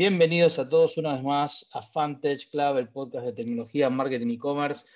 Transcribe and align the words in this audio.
Bienvenidos 0.00 0.58
a 0.58 0.66
todos 0.66 0.96
una 0.96 1.12
vez 1.12 1.22
más 1.22 1.68
a 1.74 1.82
Fantech 1.82 2.48
Club, 2.48 2.78
el 2.78 2.88
podcast 2.88 3.26
de 3.26 3.32
tecnología, 3.34 3.90
marketing 3.90 4.28
y 4.28 4.34
e-commerce, 4.36 4.86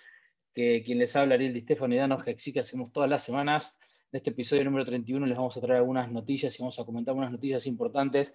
que 0.54 0.82
quien 0.82 0.98
les 0.98 1.14
habla, 1.14 1.34
Ariel 1.34 1.52
Di 1.52 1.60
Stefano 1.60 1.94
y 1.94 1.98
Danos 1.98 2.24
que 2.24 2.34
hacemos 2.58 2.90
todas 2.90 3.10
las 3.10 3.22
semanas. 3.22 3.76
En 4.10 4.16
este 4.16 4.30
episodio 4.30 4.64
número 4.64 4.86
31 4.86 5.26
les 5.26 5.36
vamos 5.36 5.54
a 5.58 5.60
traer 5.60 5.80
algunas 5.80 6.10
noticias 6.10 6.58
y 6.58 6.62
vamos 6.62 6.78
a 6.80 6.86
comentar 6.86 7.14
unas 7.14 7.30
noticias 7.30 7.66
importantes. 7.66 8.32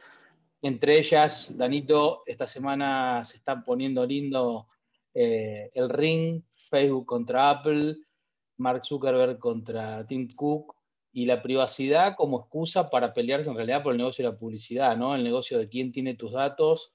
Entre 0.61 0.99
ellas, 0.99 1.57
Danito, 1.57 2.21
esta 2.27 2.45
semana 2.45 3.25
se 3.25 3.37
están 3.37 3.65
poniendo 3.65 4.05
lindo 4.05 4.67
eh, 5.15 5.71
el 5.73 5.89
ring, 5.89 6.43
Facebook 6.53 7.07
contra 7.07 7.49
Apple, 7.49 7.97
Mark 8.57 8.85
Zuckerberg 8.85 9.39
contra 9.39 10.05
Tim 10.05 10.27
Cook, 10.35 10.75
y 11.11 11.25
la 11.25 11.41
privacidad 11.41 12.15
como 12.15 12.39
excusa 12.41 12.89
para 12.89 13.13
pelearse 13.13 13.49
en 13.49 13.55
realidad 13.55 13.83
por 13.83 13.93
el 13.93 13.97
negocio 13.97 14.25
de 14.25 14.31
la 14.31 14.37
publicidad, 14.37 14.95
¿no? 14.95 15.15
El 15.15 15.23
negocio 15.23 15.57
de 15.57 15.67
quién 15.67 15.91
tiene 15.91 16.15
tus 16.15 16.33
datos, 16.33 16.93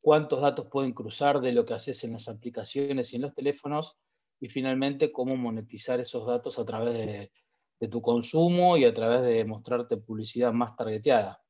cuántos 0.00 0.40
datos 0.40 0.66
pueden 0.70 0.92
cruzar 0.92 1.40
de 1.40 1.52
lo 1.52 1.64
que 1.64 1.74
haces 1.74 2.02
en 2.04 2.12
las 2.12 2.28
aplicaciones 2.28 3.12
y 3.12 3.16
en 3.16 3.22
los 3.22 3.34
teléfonos, 3.34 3.98
y 4.40 4.48
finalmente 4.48 5.12
cómo 5.12 5.36
monetizar 5.36 6.00
esos 6.00 6.26
datos 6.26 6.58
a 6.58 6.64
través 6.64 6.94
de, 6.94 7.30
tu 7.88 8.00
consumo 8.00 8.76
y 8.76 8.84
a 8.84 8.94
través 8.94 9.22
de 9.22 9.44
mostrarte 9.44 9.96
publicidad 9.96 10.52
más 10.52 10.76
targeteada. 10.76 11.42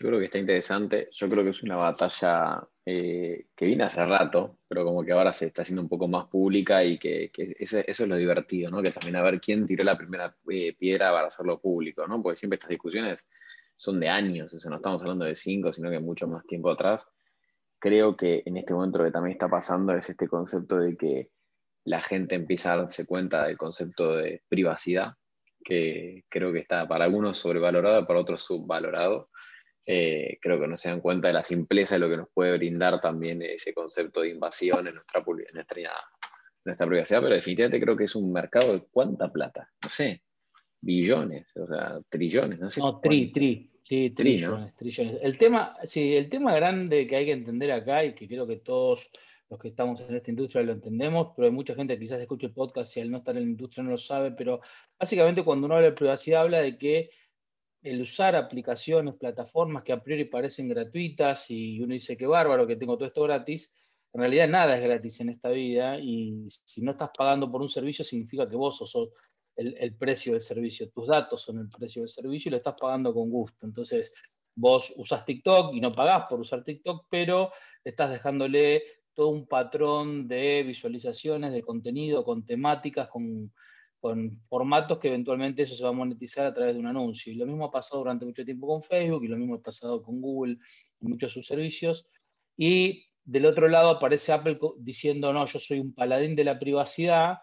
Yo 0.00 0.06
creo 0.06 0.20
que 0.20 0.26
está 0.26 0.38
interesante. 0.38 1.08
Yo 1.10 1.28
creo 1.28 1.42
que 1.42 1.50
es 1.50 1.62
una 1.64 1.74
batalla 1.74 2.62
eh, 2.86 3.46
que 3.56 3.66
viene 3.66 3.82
hace 3.82 4.04
rato, 4.06 4.58
pero 4.68 4.84
como 4.84 5.04
que 5.04 5.10
ahora 5.10 5.32
se 5.32 5.46
está 5.46 5.62
haciendo 5.62 5.82
un 5.82 5.88
poco 5.88 6.06
más 6.06 6.26
pública 6.28 6.84
y 6.84 6.98
que, 6.98 7.32
eso, 7.58 7.78
es 7.84 8.00
lo 8.06 8.14
divertido, 8.14 8.70
¿no? 8.70 8.80
Que 8.80 8.92
también 8.92 9.16
a 9.16 9.22
ver 9.22 9.40
quién 9.40 9.66
tiró 9.66 9.82
la 9.82 9.98
primera 9.98 10.36
eh, 10.50 10.72
piedra 10.78 11.10
para 11.10 11.26
hacerlo 11.26 11.60
público, 11.60 12.06
¿no? 12.06 12.22
Porque 12.22 12.36
siempre 12.36 12.56
estas 12.56 12.70
discusiones 12.70 13.26
son 13.74 13.98
de 13.98 14.08
años, 14.08 14.54
o 14.54 14.60
sea, 14.60 14.70
no 14.70 14.76
estamos 14.76 15.02
hablando 15.02 15.24
de 15.24 15.34
cinco, 15.34 15.72
sino 15.72 15.90
que 15.90 15.98
mucho 15.98 16.28
más 16.28 16.46
tiempo 16.46 16.70
atrás. 16.70 17.08
Creo 17.80 18.16
que 18.16 18.44
en 18.46 18.56
este 18.56 18.74
momento 18.74 18.98
lo 18.98 19.04
que 19.04 19.10
también 19.10 19.32
está 19.32 19.48
pasando 19.48 19.94
es 19.94 20.08
este 20.08 20.28
concepto 20.28 20.78
de 20.78 20.96
que 20.96 21.30
la 21.84 22.00
gente 22.00 22.36
empieza 22.36 22.72
a 22.72 22.76
darse 22.76 23.04
cuenta 23.04 23.46
del 23.46 23.56
concepto 23.56 24.14
de 24.16 24.42
privacidad, 24.48 25.14
que 25.64 26.24
creo 26.28 26.52
que 26.52 26.60
está 26.60 26.86
para 26.86 27.04
algunos 27.04 27.38
sobrevalorado, 27.38 28.06
para 28.06 28.20
otros 28.20 28.42
subvalorado 28.42 29.28
eh, 29.90 30.38
creo 30.42 30.60
que 30.60 30.68
no 30.68 30.76
se 30.76 30.90
dan 30.90 31.00
cuenta 31.00 31.28
de 31.28 31.32
la 31.32 31.42
simpleza 31.42 31.94
de 31.94 32.00
lo 32.00 32.10
que 32.10 32.18
nos 32.18 32.28
puede 32.28 32.58
brindar 32.58 33.00
también 33.00 33.40
ese 33.40 33.72
concepto 33.72 34.20
de 34.20 34.28
invasión 34.28 34.86
en 34.86 34.96
nuestra, 34.96 35.24
nuestra, 36.62 36.86
privacidad, 36.86 37.22
pero 37.22 37.34
definitivamente 37.34 37.80
creo 37.80 37.96
que 37.96 38.04
es 38.04 38.14
un 38.14 38.30
mercado 38.30 38.74
de 38.74 38.82
cuánta 38.90 39.32
plata, 39.32 39.70
no 39.82 39.88
sé, 39.88 40.24
billones, 40.82 41.56
o 41.56 41.66
sea, 41.66 42.00
trillones, 42.10 42.58
no 42.58 42.68
sé. 42.68 42.80
No, 42.80 43.00
tri, 43.00 43.32
tri, 43.32 43.70
sí, 43.82 44.10
trillones, 44.10 44.76
trillones. 44.76 45.20
El 45.22 45.38
tema, 45.38 45.74
sí, 45.84 46.14
el 46.14 46.28
tema 46.28 46.54
grande 46.54 47.06
que 47.06 47.16
hay 47.16 47.24
que 47.24 47.32
entender 47.32 47.72
acá 47.72 48.04
y 48.04 48.14
que 48.14 48.28
creo 48.28 48.46
que 48.46 48.56
todos 48.56 49.10
los 49.48 49.58
que 49.58 49.68
estamos 49.68 50.00
en 50.00 50.14
esta 50.14 50.30
industria 50.30 50.64
lo 50.64 50.72
entendemos, 50.72 51.28
pero 51.34 51.48
hay 51.48 51.54
mucha 51.54 51.74
gente 51.74 51.94
que 51.94 52.00
quizás 52.00 52.20
escuche 52.20 52.48
el 52.48 52.52
podcast 52.52 52.94
y 52.94 53.00
al 53.00 53.10
no 53.10 53.16
estar 53.16 53.34
en 53.34 53.44
la 53.44 53.48
industria 53.48 53.84
no 53.84 53.92
lo 53.92 53.96
sabe, 53.96 54.32
pero 54.32 54.60
básicamente 54.98 55.42
cuando 55.42 55.64
uno 55.64 55.76
habla 55.76 55.86
de 55.86 55.96
privacidad 55.96 56.42
habla 56.42 56.60
de 56.60 56.76
que 56.76 57.08
el 57.82 58.02
usar 58.02 58.36
aplicaciones, 58.36 59.16
plataformas 59.16 59.84
que 59.84 59.92
a 59.92 60.02
priori 60.02 60.24
parecen 60.24 60.68
gratuitas 60.68 61.50
y 61.50 61.80
uno 61.80 61.94
dice 61.94 62.16
que 62.16 62.26
bárbaro, 62.26 62.66
que 62.66 62.76
tengo 62.76 62.96
todo 62.96 63.06
esto 63.06 63.22
gratis, 63.22 63.72
en 64.12 64.20
realidad 64.20 64.48
nada 64.48 64.76
es 64.76 64.82
gratis 64.82 65.20
en 65.20 65.28
esta 65.28 65.50
vida 65.50 65.98
y 65.98 66.46
si 66.48 66.82
no 66.82 66.92
estás 66.92 67.10
pagando 67.16 67.50
por 67.50 67.62
un 67.62 67.68
servicio 67.68 68.04
significa 68.04 68.48
que 68.48 68.56
vos 68.56 68.78
sos 68.78 69.10
el, 69.56 69.96
precio 69.96 70.32
del 70.32 70.40
servicio, 70.40 70.88
tus 70.90 71.08
datos 71.08 71.42
son 71.42 71.58
el 71.58 71.68
precio 71.68 72.02
del 72.02 72.08
servicio 72.08 72.48
y 72.48 72.52
lo 72.52 72.56
estás 72.58 72.76
pagando 72.80 73.12
con 73.12 73.28
gusto. 73.28 73.66
Entonces, 73.66 74.12
vos 74.54 74.94
usás 74.96 75.24
TikTok 75.24 75.74
y 75.74 75.80
no 75.80 75.92
pagás 75.92 76.26
por 76.28 76.40
usar 76.40 76.62
TikTok, 76.62 77.06
pero 77.10 77.50
estás 77.82 78.10
dejándole 78.10 78.82
todo 79.14 79.28
un 79.28 79.48
patrón 79.48 80.28
de 80.28 80.62
visualizaciones, 80.62 81.52
de 81.52 81.62
contenido, 81.62 82.24
con 82.24 82.46
temáticas, 82.46 83.08
con 83.08 83.52
con 84.00 84.40
formatos 84.48 84.98
que 84.98 85.08
eventualmente 85.08 85.62
eso 85.62 85.74
se 85.74 85.82
va 85.82 85.90
a 85.90 85.92
monetizar 85.92 86.46
a 86.46 86.54
través 86.54 86.74
de 86.74 86.80
un 86.80 86.86
anuncio. 86.86 87.32
Y 87.32 87.36
lo 87.36 87.46
mismo 87.46 87.64
ha 87.64 87.70
pasado 87.70 88.02
durante 88.02 88.24
mucho 88.24 88.44
tiempo 88.44 88.66
con 88.66 88.82
Facebook 88.82 89.24
y 89.24 89.28
lo 89.28 89.36
mismo 89.36 89.56
ha 89.56 89.62
pasado 89.62 90.02
con 90.02 90.20
Google 90.20 90.58
y 91.00 91.06
muchos 91.06 91.30
de 91.30 91.34
sus 91.34 91.46
servicios. 91.46 92.08
Y 92.56 93.04
del 93.24 93.46
otro 93.46 93.68
lado 93.68 93.90
aparece 93.90 94.32
Apple 94.32 94.58
diciendo, 94.78 95.32
no, 95.32 95.44
yo 95.46 95.58
soy 95.58 95.80
un 95.80 95.92
paladín 95.92 96.36
de 96.36 96.44
la 96.44 96.58
privacidad, 96.58 97.38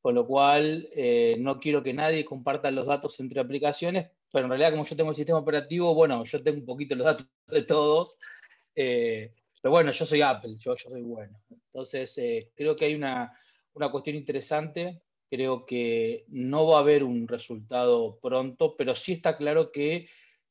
con 0.00 0.14
lo 0.14 0.26
cual 0.26 0.88
eh, 0.94 1.36
no 1.38 1.60
quiero 1.60 1.82
que 1.82 1.94
nadie 1.94 2.24
comparta 2.24 2.70
los 2.70 2.86
datos 2.86 3.18
entre 3.20 3.40
aplicaciones, 3.40 4.10
pero 4.32 4.44
en 4.44 4.50
realidad 4.50 4.70
como 4.72 4.84
yo 4.84 4.96
tengo 4.96 5.10
el 5.10 5.16
sistema 5.16 5.38
operativo, 5.38 5.94
bueno, 5.94 6.24
yo 6.24 6.42
tengo 6.42 6.58
un 6.58 6.66
poquito 6.66 6.94
los 6.94 7.06
datos 7.06 7.28
de 7.46 7.62
todos, 7.62 8.18
eh, 8.74 9.32
pero 9.62 9.72
bueno, 9.72 9.92
yo 9.92 10.04
soy 10.04 10.22
Apple, 10.22 10.56
yo, 10.58 10.76
soy 10.76 11.02
bueno. 11.02 11.38
Entonces, 11.50 12.16
eh, 12.18 12.50
creo 12.54 12.74
que 12.74 12.86
hay 12.86 12.94
una, 12.94 13.32
una 13.74 13.90
cuestión 13.90 14.16
interesante 14.16 15.02
Creo 15.30 15.64
que 15.64 16.24
no 16.28 16.66
va 16.66 16.78
a 16.78 16.80
haber 16.80 17.04
un 17.04 17.28
resultado 17.28 18.18
pronto, 18.20 18.76
pero 18.76 18.94
sí 18.96 19.12
está 19.12 19.36
claro 19.36 19.70
que 19.70 20.08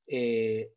eh, 0.07 0.71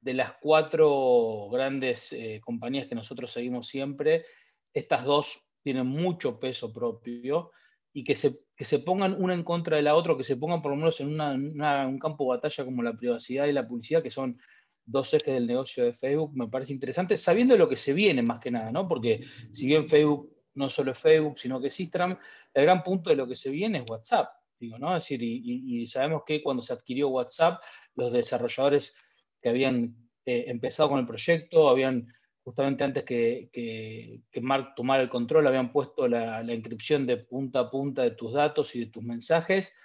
de 0.00 0.14
las 0.14 0.34
cuatro 0.40 1.48
grandes 1.50 2.12
eh, 2.12 2.40
compañías 2.44 2.86
que 2.86 2.94
nosotros 2.94 3.32
seguimos 3.32 3.66
siempre, 3.66 4.26
estas 4.72 5.04
dos 5.04 5.46
tienen 5.62 5.86
mucho 5.86 6.38
peso 6.38 6.72
propio 6.72 7.50
y 7.92 8.04
que 8.04 8.14
se, 8.14 8.34
se 8.58 8.78
pongan 8.80 9.20
una 9.20 9.34
en 9.34 9.42
contra 9.42 9.76
de 9.76 9.82
la 9.82 9.94
otra, 9.96 10.16
que 10.16 10.24
se 10.24 10.36
pongan 10.36 10.62
por 10.62 10.70
lo 10.70 10.76
menos 10.76 11.00
en 11.00 11.20
un 11.20 11.98
campo 11.98 12.24
de 12.24 12.36
batalla 12.36 12.64
como 12.64 12.82
la 12.82 12.96
privacidad 12.96 13.46
y 13.46 13.52
la 13.52 13.66
publicidad, 13.66 14.02
que 14.02 14.10
son 14.10 14.38
dos 14.84 15.12
ejes 15.12 15.34
del 15.34 15.46
negocio 15.46 15.84
de 15.84 15.92
Facebook, 15.92 16.34
me 16.34 16.48
parece 16.48 16.72
interesante, 16.72 17.16
sabiendo 17.16 17.56
lo 17.56 17.68
que 17.68 17.76
se 17.76 17.92
viene 17.92 18.22
más 18.22 18.40
que 18.40 18.50
nada, 18.50 18.72
¿no? 18.72 18.88
Porque 18.88 19.24
si 19.52 19.66
bien 19.66 19.88
Facebook 19.88 20.37
no 20.58 20.68
solo 20.68 20.94
Facebook, 20.94 21.38
sino 21.38 21.60
que 21.60 21.68
es 21.68 21.80
Instagram, 21.80 22.18
el 22.52 22.64
gran 22.64 22.82
punto 22.82 23.10
de 23.10 23.16
lo 23.16 23.26
que 23.26 23.36
se 23.36 23.50
viene 23.50 23.78
es 23.78 23.90
WhatsApp. 23.90 24.28
Digo, 24.58 24.78
¿no? 24.78 24.92
Decir, 24.92 25.22
y, 25.22 25.86
sabemos 25.86 26.22
que 26.26 26.42
cuando 26.42 26.62
se 26.62 26.72
adquirió 26.72 27.08
WhatsApp, 27.08 27.62
los 27.94 28.12
desarrolladores 28.12 28.96
que 29.40 29.48
habían 29.48 29.96
eh, 30.26 30.46
empezado 30.48 30.90
con 30.90 30.98
el 30.98 31.06
proyecto, 31.06 31.68
habían 31.68 32.12
justamente 32.42 32.82
antes 32.82 33.04
que, 33.04 33.48
que, 33.52 34.40
Mark 34.40 34.74
tomara 34.74 35.02
el 35.02 35.08
control, 35.08 35.46
habían 35.46 35.70
puesto 35.70 36.08
la, 36.08 36.42
la, 36.42 36.54
inscripción 36.54 37.06
de 37.06 37.18
punta 37.18 37.60
a 37.60 37.70
punta 37.70 38.02
de 38.02 38.12
tus 38.12 38.32
datos 38.32 38.74
y 38.74 38.80
de 38.80 38.86
tus 38.86 39.04
mensajes, 39.04 39.76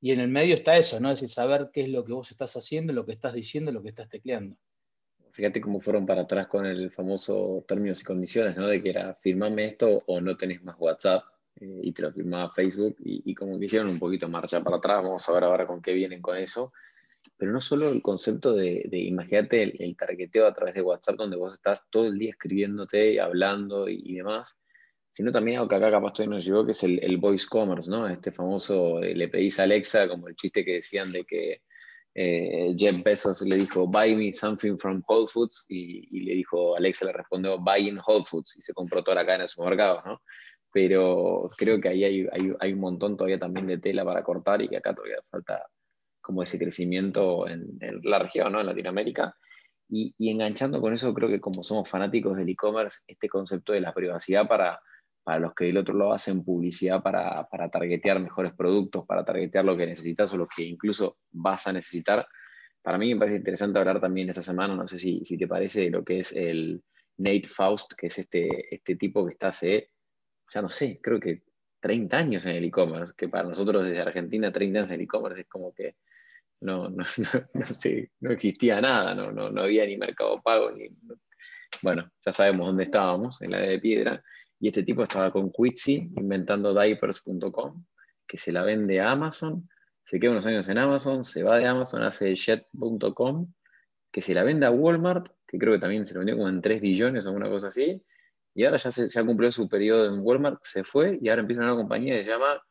y 0.00 0.12
en 0.12 0.20
el 0.20 0.28
medio 0.28 0.54
está 0.54 0.76
eso, 0.76 1.00
¿no? 1.00 1.10
Es 1.10 1.20
decir, 1.20 1.32
saber 1.32 1.70
qué 1.72 1.82
es 1.82 1.88
lo 1.88 2.04
que 2.04 2.12
vos 2.12 2.30
estás 2.30 2.54
haciendo, 2.56 2.92
lo 2.92 3.06
que 3.06 3.12
estás 3.12 3.32
diciendo, 3.32 3.72
lo 3.72 3.82
que 3.82 3.90
estás 3.90 4.08
tecleando 4.08 4.56
fíjate 5.38 5.60
cómo 5.60 5.78
fueron 5.78 6.04
para 6.04 6.22
atrás 6.22 6.48
con 6.48 6.66
el 6.66 6.90
famoso 6.90 7.64
términos 7.68 8.00
y 8.02 8.04
condiciones, 8.04 8.56
¿no? 8.56 8.66
De 8.66 8.82
que 8.82 8.90
era 8.90 9.14
firmame 9.14 9.66
esto 9.66 10.02
o 10.08 10.20
no 10.20 10.36
tenés 10.36 10.64
más 10.64 10.74
WhatsApp 10.80 11.22
eh, 11.60 11.78
y 11.80 11.92
te 11.92 12.02
lo 12.02 12.12
firmaba 12.12 12.50
Facebook 12.50 12.96
y, 12.98 13.32
como 13.36 13.56
que 13.56 13.66
hicieron 13.66 13.88
un 13.88 14.00
poquito 14.00 14.28
marcha 14.28 14.60
para 14.64 14.78
atrás, 14.78 15.00
vamos 15.00 15.28
a 15.28 15.32
ver 15.32 15.44
ahora 15.44 15.64
con 15.64 15.80
qué 15.80 15.92
vienen 15.92 16.20
con 16.20 16.36
eso. 16.38 16.72
Pero 17.36 17.52
no 17.52 17.60
solo 17.60 17.88
el 17.88 18.02
concepto 18.02 18.52
de, 18.52 18.88
imagínate 18.90 19.62
el, 19.62 19.96
targeteo 19.96 20.48
a 20.48 20.52
través 20.52 20.74
de 20.74 20.82
WhatsApp 20.82 21.14
donde 21.14 21.36
vos 21.36 21.54
estás 21.54 21.86
todo 21.88 22.08
el 22.08 22.18
día 22.18 22.30
escribiéndote 22.30 23.12
y 23.12 23.18
hablando 23.20 23.88
y, 23.88 24.16
demás, 24.16 24.58
sino 25.08 25.30
también 25.30 25.58
algo 25.58 25.68
que 25.68 25.76
acá 25.76 25.88
capaz 25.92 26.14
todavía 26.14 26.34
nos 26.34 26.44
llegó, 26.44 26.66
que 26.66 26.72
es 26.72 26.82
el, 26.82 26.98
el 27.00 27.16
voice 27.18 27.46
commerce, 27.48 27.88
¿no? 27.88 28.08
Este 28.08 28.32
famoso, 28.32 29.00
eh, 29.04 29.14
le 29.14 29.28
pedís 29.28 29.60
a 29.60 29.62
Alexa, 29.62 30.08
como 30.08 30.26
el 30.26 30.34
chiste 30.34 30.64
que 30.64 30.74
decían 30.74 31.12
de 31.12 31.24
que 31.24 31.62
eh, 32.14 32.74
Jeff 32.76 33.02
Bezos 33.02 33.42
le 33.42 33.56
dijo, 33.56 33.86
buy 33.86 34.16
me 34.16 34.32
something 34.32 34.76
from 34.76 35.02
Whole 35.06 35.28
Foods, 35.28 35.66
y, 35.68 36.24
le 36.24 36.34
dijo, 36.34 36.76
Alexa 36.76 37.06
le 37.06 37.12
respondió, 37.12 37.58
buy 37.58 37.88
in 37.88 38.00
Whole 38.04 38.24
Foods, 38.24 38.56
y 38.56 38.62
se 38.62 38.74
compró 38.74 39.02
toda 39.02 39.16
la 39.16 39.26
cadena 39.26 39.44
de 39.44 39.48
supermercados, 39.48 40.04
¿no? 40.04 40.20
Pero 40.72 41.50
creo 41.56 41.80
que 41.80 41.88
ahí 41.88 42.04
hay, 42.04 42.72
un 42.72 42.80
montón 42.80 43.16
todavía 43.16 43.38
también 43.38 43.66
de 43.66 43.78
tela 43.78 44.04
para 44.04 44.22
cortar 44.22 44.60
y 44.60 44.68
que 44.68 44.76
acá 44.76 44.94
todavía 44.94 45.16
falta 45.30 45.66
como 46.20 46.42
ese 46.42 46.58
crecimiento 46.58 47.48
en, 47.48 47.78
la 48.02 48.18
región, 48.18 48.52
¿no? 48.52 48.60
En 48.60 48.66
Latinoamérica. 48.66 49.34
Y, 49.88 50.14
y, 50.18 50.30
enganchando 50.30 50.80
con 50.80 50.92
eso, 50.92 51.14
creo 51.14 51.28
que 51.30 51.40
como 51.40 51.62
somos 51.62 51.88
fanáticos 51.88 52.36
del 52.36 52.50
e-commerce, 52.50 52.98
este 53.06 53.28
concepto 53.28 53.72
de 53.72 53.80
la 53.80 53.94
privacidad 53.94 54.46
para 54.46 54.78
para 55.28 55.40
los 55.40 55.54
que 55.54 55.66
del 55.66 55.76
otro 55.76 55.94
lado 55.94 56.14
hacen 56.14 56.42
publicidad 56.42 57.02
para, 57.02 57.46
para 57.50 57.68
targetear 57.68 58.18
mejores 58.18 58.54
productos, 58.54 59.04
para 59.04 59.26
targetear 59.26 59.62
lo 59.62 59.76
que 59.76 59.84
necesitas 59.84 60.32
o 60.32 60.38
lo 60.38 60.48
que 60.48 60.62
incluso 60.62 61.18
vas 61.30 61.66
a 61.66 61.72
necesitar. 61.74 62.26
Para 62.80 62.96
mí 62.96 63.12
me 63.12 63.20
parece 63.20 63.36
interesante 63.36 63.78
hablar 63.78 64.00
también 64.00 64.30
esta 64.30 64.40
semana, 64.40 64.74
no 64.74 64.88
sé 64.88 64.98
si, 64.98 65.22
si 65.26 65.36
te 65.36 65.46
parece, 65.46 65.82
de 65.82 65.90
lo 65.90 66.02
que 66.02 66.20
es 66.20 66.32
el 66.32 66.82
Nate 67.18 67.46
Faust, 67.46 67.92
que 67.92 68.06
es 68.06 68.18
este, 68.18 68.74
este 68.74 68.96
tipo 68.96 69.26
que 69.26 69.32
está 69.32 69.48
hace, 69.48 69.90
ya 70.50 70.62
no 70.62 70.70
sé, 70.70 70.98
creo 71.02 71.20
que 71.20 71.42
30 71.80 72.16
años 72.16 72.46
en 72.46 72.56
el 72.56 72.64
e-commerce, 72.64 73.12
que 73.14 73.28
para 73.28 73.46
nosotros 73.46 73.84
desde 73.84 74.00
Argentina 74.00 74.50
30 74.50 74.78
años 74.78 74.88
en 74.88 74.94
el 74.94 75.02
e-commerce 75.02 75.42
es 75.42 75.46
como 75.46 75.74
que 75.74 75.96
no, 76.62 76.88
no, 76.88 77.04
no, 77.52 77.62
sé, 77.66 78.12
no 78.20 78.32
existía 78.32 78.80
nada, 78.80 79.14
no, 79.14 79.30
no, 79.30 79.50
no 79.50 79.60
había 79.60 79.84
ni 79.84 79.98
mercado 79.98 80.40
pago, 80.40 80.70
ni, 80.70 80.88
bueno, 81.82 82.10
ya 82.24 82.32
sabemos 82.32 82.68
dónde 82.68 82.84
estábamos, 82.84 83.42
en 83.42 83.50
la 83.50 83.58
de 83.58 83.78
piedra, 83.78 84.24
y 84.60 84.68
este 84.68 84.82
tipo 84.82 85.02
estaba 85.02 85.30
con 85.30 85.50
Quitzy 85.50 86.12
inventando 86.16 86.72
diapers.com, 86.74 87.84
que 88.26 88.36
se 88.36 88.52
la 88.52 88.62
vende 88.62 89.00
a 89.00 89.12
Amazon, 89.12 89.68
se 90.04 90.18
queda 90.18 90.32
unos 90.32 90.46
años 90.46 90.68
en 90.68 90.78
Amazon, 90.78 91.24
se 91.24 91.42
va 91.42 91.58
de 91.58 91.66
Amazon, 91.66 92.02
hace 92.02 92.34
jet.com, 92.34 93.52
que 94.10 94.20
se 94.20 94.34
la 94.34 94.42
vende 94.42 94.66
a 94.66 94.70
Walmart 94.70 95.30
que 95.48 95.58
creo 95.58 95.72
que 95.72 95.80
también 95.80 96.04
se 96.04 96.14
lo 96.14 96.20
vendió 96.20 96.36
como 96.36 96.48
en 96.48 96.60
3 96.60 96.80
billones 96.80 97.26
o 97.26 97.32
una 97.32 97.48
cosa 97.48 97.68
así, 97.68 98.04
y 98.54 98.64
ahora 98.64 98.76
ya, 98.76 98.90
se, 98.90 99.08
ya 99.08 99.24
cumplió 99.24 99.50
su 99.50 99.68
periodo 99.68 100.06
en 100.14 100.20
Walmart, 100.20 100.60
se 100.62 100.84
fue, 100.84 101.18
y 101.20 101.28
ahora 101.28 101.40
empieza 101.40 101.60
una 101.60 101.68
nueva 101.68 101.82
compañía 101.82 102.16
que 102.16 102.24
se 102.24 102.30
llama, 102.30 102.62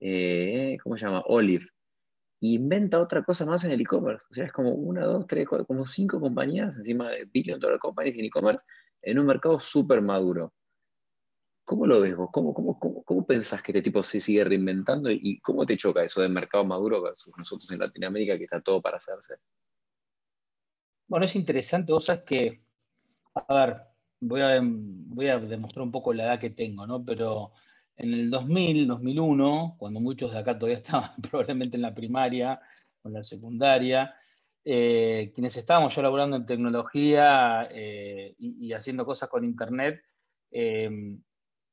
eh, 0.00 0.76
¿cómo 0.82 0.98
se 0.98 1.06
llama? 1.06 1.22
Olive. 1.26 1.64
Inventa 2.40 3.00
otra 3.00 3.22
cosa 3.22 3.46
más 3.46 3.64
en 3.64 3.70
el 3.70 3.80
e-commerce. 3.80 4.24
O 4.30 4.34
sea, 4.34 4.44
es 4.46 4.52
como 4.52 4.70
una, 4.70 5.04
dos, 5.04 5.26
tres, 5.26 5.46
cuatro, 5.48 5.66
como 5.66 5.86
cinco 5.86 6.20
compañías 6.20 6.76
encima 6.76 7.10
de 7.10 7.24
billion 7.26 7.58
dollar 7.58 7.78
companies 7.78 8.16
en 8.16 8.24
e-commerce 8.24 8.64
en 9.00 9.18
un 9.18 9.26
mercado 9.26 9.60
súper 9.60 10.02
maduro. 10.02 10.52
¿Cómo 11.64 11.86
lo 11.86 12.00
ves 12.00 12.14
vos? 12.14 12.28
¿Cómo, 12.30 12.52
cómo, 12.52 12.78
cómo, 12.78 13.26
pensás 13.26 13.62
que 13.62 13.72
este 13.72 13.82
tipo 13.82 14.02
se 14.02 14.20
sigue 14.20 14.44
reinventando 14.44 15.10
y 15.10 15.40
cómo 15.40 15.64
te 15.64 15.76
choca 15.78 16.04
eso 16.04 16.20
de 16.20 16.28
mercado 16.28 16.64
maduro 16.64 17.00
versus 17.00 17.32
nosotros 17.38 17.70
en 17.72 17.78
Latinoamérica 17.78 18.36
que 18.36 18.44
está 18.44 18.60
todo 18.60 18.82
para 18.82 18.98
hacerse? 18.98 19.36
Bueno, 21.06 21.24
es 21.24 21.34
interesante, 21.36 21.92
vos 21.92 22.04
sabes 22.04 22.24
que, 22.24 22.64
a 23.34 23.54
ver, 23.54 23.76
voy 24.20 25.28
a, 25.28 25.38
demostrar 25.38 25.84
un 25.84 25.92
poco 25.92 26.12
la 26.12 26.24
edad 26.24 26.40
que 26.40 26.50
tengo, 26.50 26.86
¿no? 26.86 27.02
Pero 27.04 27.52
en 27.96 28.12
el 28.12 28.30
2000, 28.30 28.86
2001, 28.86 29.76
cuando 29.78 30.00
muchos 30.00 30.32
de 30.32 30.38
acá 30.38 30.58
todavía 30.58 30.78
estaban 30.82 31.10
probablemente 31.22 31.76
en 31.76 31.82
la 31.82 31.94
primaria 31.94 32.60
o 33.02 33.08
en 33.08 33.14
la 33.14 33.22
secundaria, 33.22 34.14
eh, 34.64 35.30
quienes 35.34 35.56
estábamos 35.56 35.94
ya 35.94 36.02
laborando 36.02 36.36
en 36.36 36.46
tecnología 36.46 37.68
eh, 37.70 38.34
y, 38.38 38.72
haciendo 38.72 39.06
cosas 39.06 39.28
con 39.28 39.44
Internet, 39.44 40.02
eh, 40.50 41.18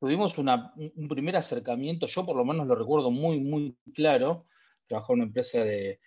tuvimos 0.02 0.36
un 0.40 1.08
primer 1.08 1.36
acercamiento, 1.36 2.08
yo 2.08 2.26
por 2.26 2.36
lo 2.36 2.44
menos 2.44 2.66
lo 2.66 2.74
recuerdo 2.74 3.12
muy, 3.12 3.40
muy 3.40 3.78
claro, 3.94 4.48
trabajaba 4.88 5.14
en 5.14 5.20
una 5.20 5.28
empresa 5.28 5.64
de, 5.64 6.00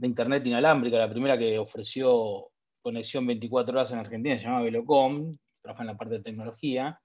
Internet 0.00 0.46
inalámbrica, 0.46 0.96
la 0.96 1.10
primera 1.10 1.36
que 1.36 1.58
ofreció 1.58 2.48
conexión 2.80 3.26
24 3.26 3.74
horas 3.74 3.92
en 3.92 3.98
Argentina, 3.98 4.38
se 4.38 4.44
llamaba 4.44 4.64
Velocom, 4.64 5.30
trabajaba 5.60 5.82
en 5.82 5.86
la 5.88 5.98
parte 5.98 6.14
de 6.14 6.22
tecnología. 6.22 6.98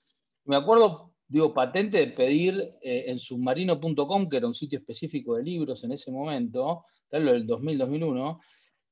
Me 0.46 0.56
acuerdo, 0.56 1.12
digo, 1.28 1.54
patente 1.54 1.98
de 1.98 2.08
pedir 2.08 2.78
eh, 2.82 3.04
en 3.08 3.20
submarino.com, 3.20 4.30
que 4.30 4.38
era 4.38 4.48
un 4.48 4.54
sitio 4.54 4.80
específico 4.80 5.36
de 5.36 5.44
libros 5.44 5.84
en 5.84 5.92
ese 5.92 6.10
momento, 6.10 6.86
tal 7.10 7.26
lo 7.26 7.34
del 7.34 7.46
2000-2001, 7.46 8.40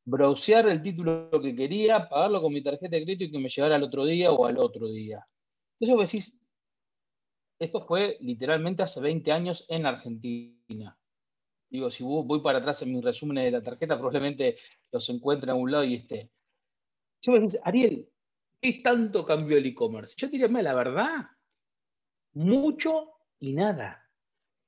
browsear 0.04 0.68
el 0.68 0.82
título 0.82 1.30
que 1.42 1.56
quería, 1.56 2.10
pagarlo 2.10 2.42
con 2.42 2.52
mi 2.52 2.62
tarjeta 2.62 2.98
de 2.98 3.04
crédito 3.04 3.24
y 3.24 3.32
que 3.32 3.40
me 3.40 3.48
llegara 3.48 3.78
al 3.78 3.84
otro 3.84 4.04
día 4.04 4.34
o 4.34 4.46
al 4.46 4.58
otro 4.58 4.90
día. 4.90 5.26
Eso 5.80 5.96
decís, 5.96 6.40
esto 7.60 7.82
fue 7.82 8.18
literalmente 8.22 8.84
hace 8.84 9.02
20 9.02 9.32
años 9.32 9.66
en 9.68 9.86
Argentina. 9.86 10.98
Digo, 11.70 11.92
si 11.92 12.04
voy 12.04 12.42
para 12.42 12.60
atrás 12.60 12.82
en 12.82 12.94
mis 12.94 13.04
resúmenes 13.04 13.44
de 13.44 13.52
la 13.52 13.62
tarjeta, 13.62 13.98
probablemente 13.98 14.58
los 14.92 15.08
encuentre 15.10 15.52
a 15.52 15.56
un 15.56 15.72
lado 15.72 15.84
y 15.84 15.96
esté. 15.96 16.32
Yo 17.22 17.34
me 17.34 17.46
Ariel, 17.64 18.10
¿qué 18.62 18.82
tanto 18.82 19.26
cambió 19.26 19.58
el 19.58 19.66
e-commerce? 19.66 20.16
Yo 20.18 20.30
diría, 20.30 20.48
la 20.48 20.74
verdad, 20.74 21.28
mucho 22.34 23.12
y 23.40 23.54
nada. 23.54 24.10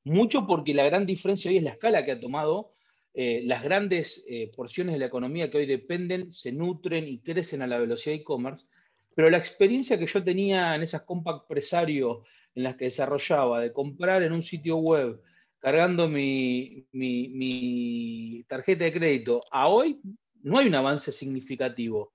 Mucho 0.03 0.45
porque 0.45 0.73
la 0.73 0.83
gran 0.83 1.05
diferencia 1.05 1.49
hoy 1.49 1.57
es 1.57 1.63
la 1.63 1.71
escala 1.71 2.03
que 2.03 2.11
ha 2.11 2.19
tomado. 2.19 2.73
Eh, 3.13 3.41
las 3.45 3.63
grandes 3.63 4.23
eh, 4.27 4.51
porciones 4.55 4.93
de 4.93 4.99
la 4.99 5.05
economía 5.07 5.49
que 5.49 5.57
hoy 5.57 5.65
dependen 5.65 6.31
se 6.31 6.51
nutren 6.51 7.07
y 7.07 7.19
crecen 7.19 7.61
a 7.61 7.67
la 7.67 7.79
velocidad 7.79 8.15
e-commerce. 8.15 8.67
Pero 9.15 9.29
la 9.29 9.37
experiencia 9.37 9.97
que 9.97 10.07
yo 10.07 10.23
tenía 10.23 10.75
en 10.75 10.83
esas 10.83 11.01
compact 11.03 11.47
presario 11.47 12.23
en 12.55 12.63
las 12.63 12.75
que 12.75 12.85
desarrollaba, 12.85 13.61
de 13.61 13.71
comprar 13.71 14.23
en 14.23 14.33
un 14.33 14.43
sitio 14.43 14.77
web, 14.77 15.21
cargando 15.59 16.07
mi, 16.07 16.87
tarjeta 18.47 18.85
de 18.85 18.93
crédito, 18.93 19.41
a 19.51 19.67
hoy 19.67 19.97
no 20.43 20.57
hay 20.57 20.67
un 20.67 20.75
avance 20.75 21.11
significativo. 21.11 22.13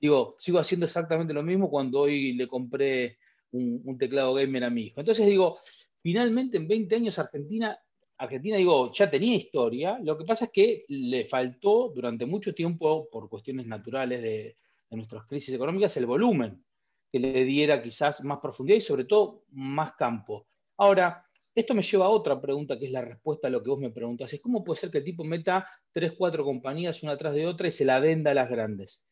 Digo, 0.00 0.36
sigo 0.38 0.58
haciendo 0.58 0.86
exactamente 0.86 1.32
lo 1.32 1.42
mismo 1.42 1.70
cuando 1.70 2.00
hoy 2.00 2.32
le 2.34 2.46
compré 2.46 3.18
un, 3.52 3.96
teclado 3.98 4.34
gamer 4.34 4.64
a 4.64 4.70
mi 4.70 4.86
hijo. 4.86 5.00
Entonces 5.00 5.26
digo, 5.26 5.58
finalmente 6.02 6.56
en 6.56 6.68
20 6.68 6.96
años 6.96 7.18
Argentina, 7.18 7.78
Argentina 8.16 8.56
digo, 8.56 8.92
ya 8.92 9.10
tenía 9.10 9.36
historia, 9.36 9.98
lo 10.02 10.18
que 10.18 10.24
pasa 10.24 10.46
es 10.46 10.52
que 10.52 10.84
le 10.88 11.24
faltó 11.24 11.90
durante 11.94 12.26
mucho 12.26 12.54
tiempo, 12.54 13.08
por 13.10 13.28
cuestiones 13.28 13.66
naturales 13.66 14.22
de, 14.22 14.56
de 14.90 14.96
nuestras 14.96 15.24
crisis 15.26 15.54
económicas, 15.54 15.96
el 15.96 16.06
volumen 16.06 16.64
que 17.10 17.18
le 17.18 17.44
diera 17.44 17.82
quizás 17.82 18.22
más 18.24 18.38
profundidad 18.38 18.78
y 18.78 18.82
sobre 18.82 19.04
todo 19.04 19.44
más 19.50 19.92
campo. 19.92 20.46
Ahora, 20.76 21.24
esto 21.54 21.74
me 21.74 21.82
lleva 21.82 22.06
a 22.06 22.10
otra 22.10 22.40
pregunta 22.40 22.78
que 22.78 22.86
es 22.86 22.92
la 22.92 23.00
respuesta 23.00 23.48
a 23.48 23.50
lo 23.50 23.62
que 23.62 23.70
vos 23.70 23.80
me 23.80 23.90
preguntas. 23.90 24.32
Es 24.32 24.40
cómo 24.40 24.62
puede 24.62 24.78
ser 24.78 24.90
que 24.90 24.98
el 24.98 25.04
tipo 25.04 25.24
meta 25.24 25.68
tres, 25.92 26.12
cuatro 26.16 26.44
compañías 26.44 27.02
una 27.02 27.16
tras 27.16 27.34
de 27.34 27.46
otra 27.46 27.66
y 27.68 27.72
se 27.72 27.84
la 27.84 27.98
venda 27.98 28.30
a 28.30 28.34
las 28.34 28.48
grandes. 28.48 29.02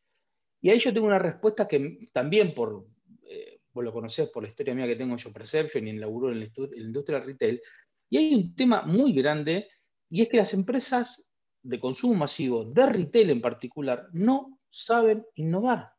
Y 0.60 0.70
ahí 0.70 0.78
yo 0.78 0.92
tengo 0.92 1.06
una 1.06 1.18
respuesta 1.18 1.66
que 1.66 2.08
también 2.12 2.54
por, 2.54 2.86
eh, 3.24 3.60
vos 3.72 3.84
lo 3.84 3.92
conocés 3.92 4.28
por 4.28 4.42
la 4.42 4.48
historia 4.48 4.74
mía 4.74 4.86
que 4.86 4.96
tengo 4.96 5.16
yo 5.16 5.32
Perception 5.32 5.86
y 5.86 5.90
en 5.90 6.00
laburo 6.00 6.30
en 6.30 6.40
la, 6.40 6.46
industria 6.76 7.20
retail, 7.20 7.60
y 8.08 8.18
hay 8.18 8.34
un 8.34 8.54
tema 8.54 8.82
muy 8.82 9.12
grande 9.12 9.68
y 10.08 10.22
es 10.22 10.28
que 10.28 10.36
las 10.36 10.54
empresas 10.54 11.32
de 11.62 11.80
consumo 11.80 12.14
masivo, 12.14 12.64
de 12.64 12.86
retail 12.86 13.30
en 13.30 13.40
particular, 13.40 14.06
no 14.12 14.60
saben 14.70 15.26
innovar. 15.34 15.95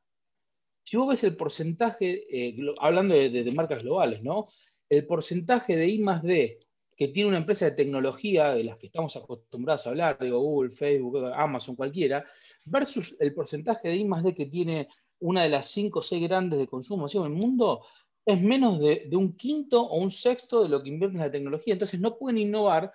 Si 0.88 0.96
vos 0.96 1.10
ves 1.10 1.26
el 1.26 1.36
porcentaje, 1.36 2.24
eh, 2.32 2.56
hablando 2.80 3.14
de, 3.14 3.52
marcas 3.54 3.84
globales, 3.84 4.24
¿no? 4.24 4.48
El 4.88 5.06
porcentaje 5.06 5.76
de 5.76 5.86
I 5.86 6.00
más 6.00 6.24
D 6.24 6.60
que 6.96 7.10
tiene 7.10 7.28
una 7.28 7.40
empresa 7.40 7.66
de 7.66 7.72
tecnología, 7.72 8.56
de 8.56 8.64
las 8.64 8.78
que 8.78 8.86
estamos 8.86 9.14
acostumbrados 9.18 9.86
a 9.86 9.90
hablar, 9.90 10.18
digo 10.18 10.40
Google, 10.40 10.72
Facebook, 10.72 11.18
Amazon, 11.36 11.76
cualquiera, 11.76 12.26
versus 12.64 13.18
el 13.20 13.34
porcentaje 13.34 13.90
de 13.90 13.98
I 13.98 14.06
más 14.06 14.24
D 14.24 14.34
que 14.34 14.46
tiene 14.46 14.88
una 15.20 15.44
de 15.44 15.50
las 15.50 15.70
cinco 15.70 16.00
o 16.00 16.02
seis 16.02 16.24
grandes 16.24 16.58
de 16.58 16.68
consumo 16.68 17.06
en 17.12 17.22
el 17.22 17.30
mundo, 17.32 17.84
es 18.26 18.42
menos 18.42 18.80
de, 18.80 19.10
un 19.12 19.36
quinto 19.36 19.82
o 19.82 19.98
un 19.98 20.10
sexto 20.10 20.64
de 20.64 20.70
lo 20.70 20.82
que 20.82 20.88
invierten 20.88 21.20
en 21.20 21.26
la 21.26 21.32
tecnología. 21.32 21.74
Entonces 21.74 22.00
no 22.00 22.18
pueden 22.18 22.38
innovar. 22.38 22.94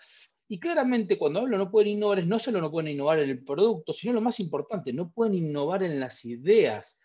Y 0.48 0.58
claramente 0.58 1.18
cuando 1.18 1.40
hablo 1.40 1.58
no 1.58 1.70
pueden 1.70 1.90
innovar 1.90 2.20
es 2.20 2.26
no 2.26 2.38
solo 2.38 2.58
no 2.62 2.70
pueden 2.70 2.92
innovar 2.94 3.18
en 3.18 3.28
el 3.28 3.44
producto, 3.44 3.92
sino 3.92 4.14
lo 4.14 4.22
más 4.22 4.40
importante, 4.40 4.94
no 4.94 5.10
pueden 5.10 5.34
innovar 5.34 5.82
en 5.82 6.00
las 6.00 6.24
ideas 6.24 6.98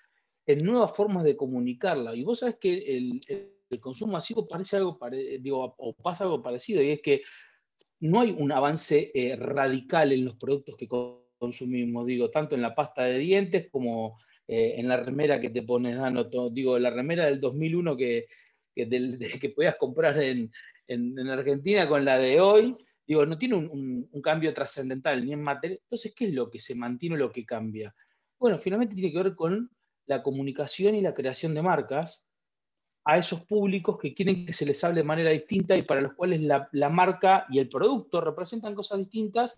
en 0.47 0.63
nuevas 0.65 0.95
formas 0.95 1.25
de 1.25 1.35
comunicarla. 1.35 2.15
Y 2.15 2.23
vos 2.23 2.39
sabés 2.39 2.55
que 2.55 2.97
el, 2.97 3.21
consumo 3.81 4.13
masivo 4.13 4.47
parece 4.47 4.77
algo, 4.77 4.97
digo, 5.41 5.75
o 5.77 5.93
pasa 5.93 6.23
algo 6.23 6.41
parecido, 6.41 6.81
y 6.81 6.91
es 6.91 7.01
que 7.01 7.21
no 7.99 8.21
hay 8.21 8.31
un 8.31 8.51
avance 8.53 9.11
eh, 9.13 9.35
radical 9.35 10.13
en 10.13 10.23
los 10.23 10.37
productos 10.37 10.77
que 10.77 10.87
consumimos, 11.37 12.05
digo, 12.05 12.29
tanto 12.29 12.55
en 12.55 12.61
la 12.61 12.73
pasta 12.73 13.03
de 13.03 13.17
dientes 13.17 13.67
como 13.69 14.17
eh, 14.47 14.75
en 14.77 14.87
la 14.87 14.97
remera 14.97 15.41
que 15.41 15.49
te 15.49 15.63
pones, 15.63 15.97
Dano, 15.97 16.29
digo, 16.49 16.79
la 16.79 16.91
remera 16.91 17.25
del 17.25 17.41
2001 17.41 17.97
que, 17.97 18.27
que, 19.41 19.49
podías 19.53 19.75
comprar 19.75 20.17
en, 20.21 20.49
Argentina 21.29 21.89
con 21.89 22.05
la 22.05 22.17
de 22.17 22.39
hoy, 22.39 22.77
digo, 23.05 23.25
no 23.25 23.37
tiene 23.37 23.55
un, 23.55 24.07
un 24.09 24.21
cambio 24.21 24.53
trascendental 24.53 25.25
ni 25.25 25.33
en 25.33 25.41
materia. 25.41 25.77
Entonces, 25.81 26.13
¿qué 26.15 26.25
es 26.25 26.33
lo 26.33 26.49
que 26.49 26.61
se 26.61 26.75
mantiene 26.75 27.15
o 27.15 27.19
lo 27.19 27.31
que 27.31 27.45
cambia? 27.45 27.93
Bueno, 28.39 28.57
finalmente 28.59 28.95
tiene 28.95 29.11
que 29.11 29.23
ver 29.23 29.35
con 29.35 29.69
la 30.07 30.23
comunicación 30.23 30.95
y 30.95 31.01
la 31.01 31.13
creación 31.13 31.53
de 31.53 31.61
marcas 31.61 32.27
a 33.05 33.17
esos 33.17 33.45
públicos 33.45 33.97
que 34.01 34.13
quieren 34.13 34.45
que 34.45 34.53
se 34.53 34.65
les 34.65 34.83
hable 34.83 35.01
de 35.01 35.07
manera 35.07 35.29
distinta 35.29 35.77
y 35.77 35.83
para 35.83 36.01
los 36.01 36.13
cuales 36.13 36.41
la, 36.41 36.89
marca 36.89 37.45
y 37.49 37.59
el 37.59 37.69
producto 37.69 38.19
representan 38.19 38.75
cosas 38.75 38.99
distintas 38.99 39.55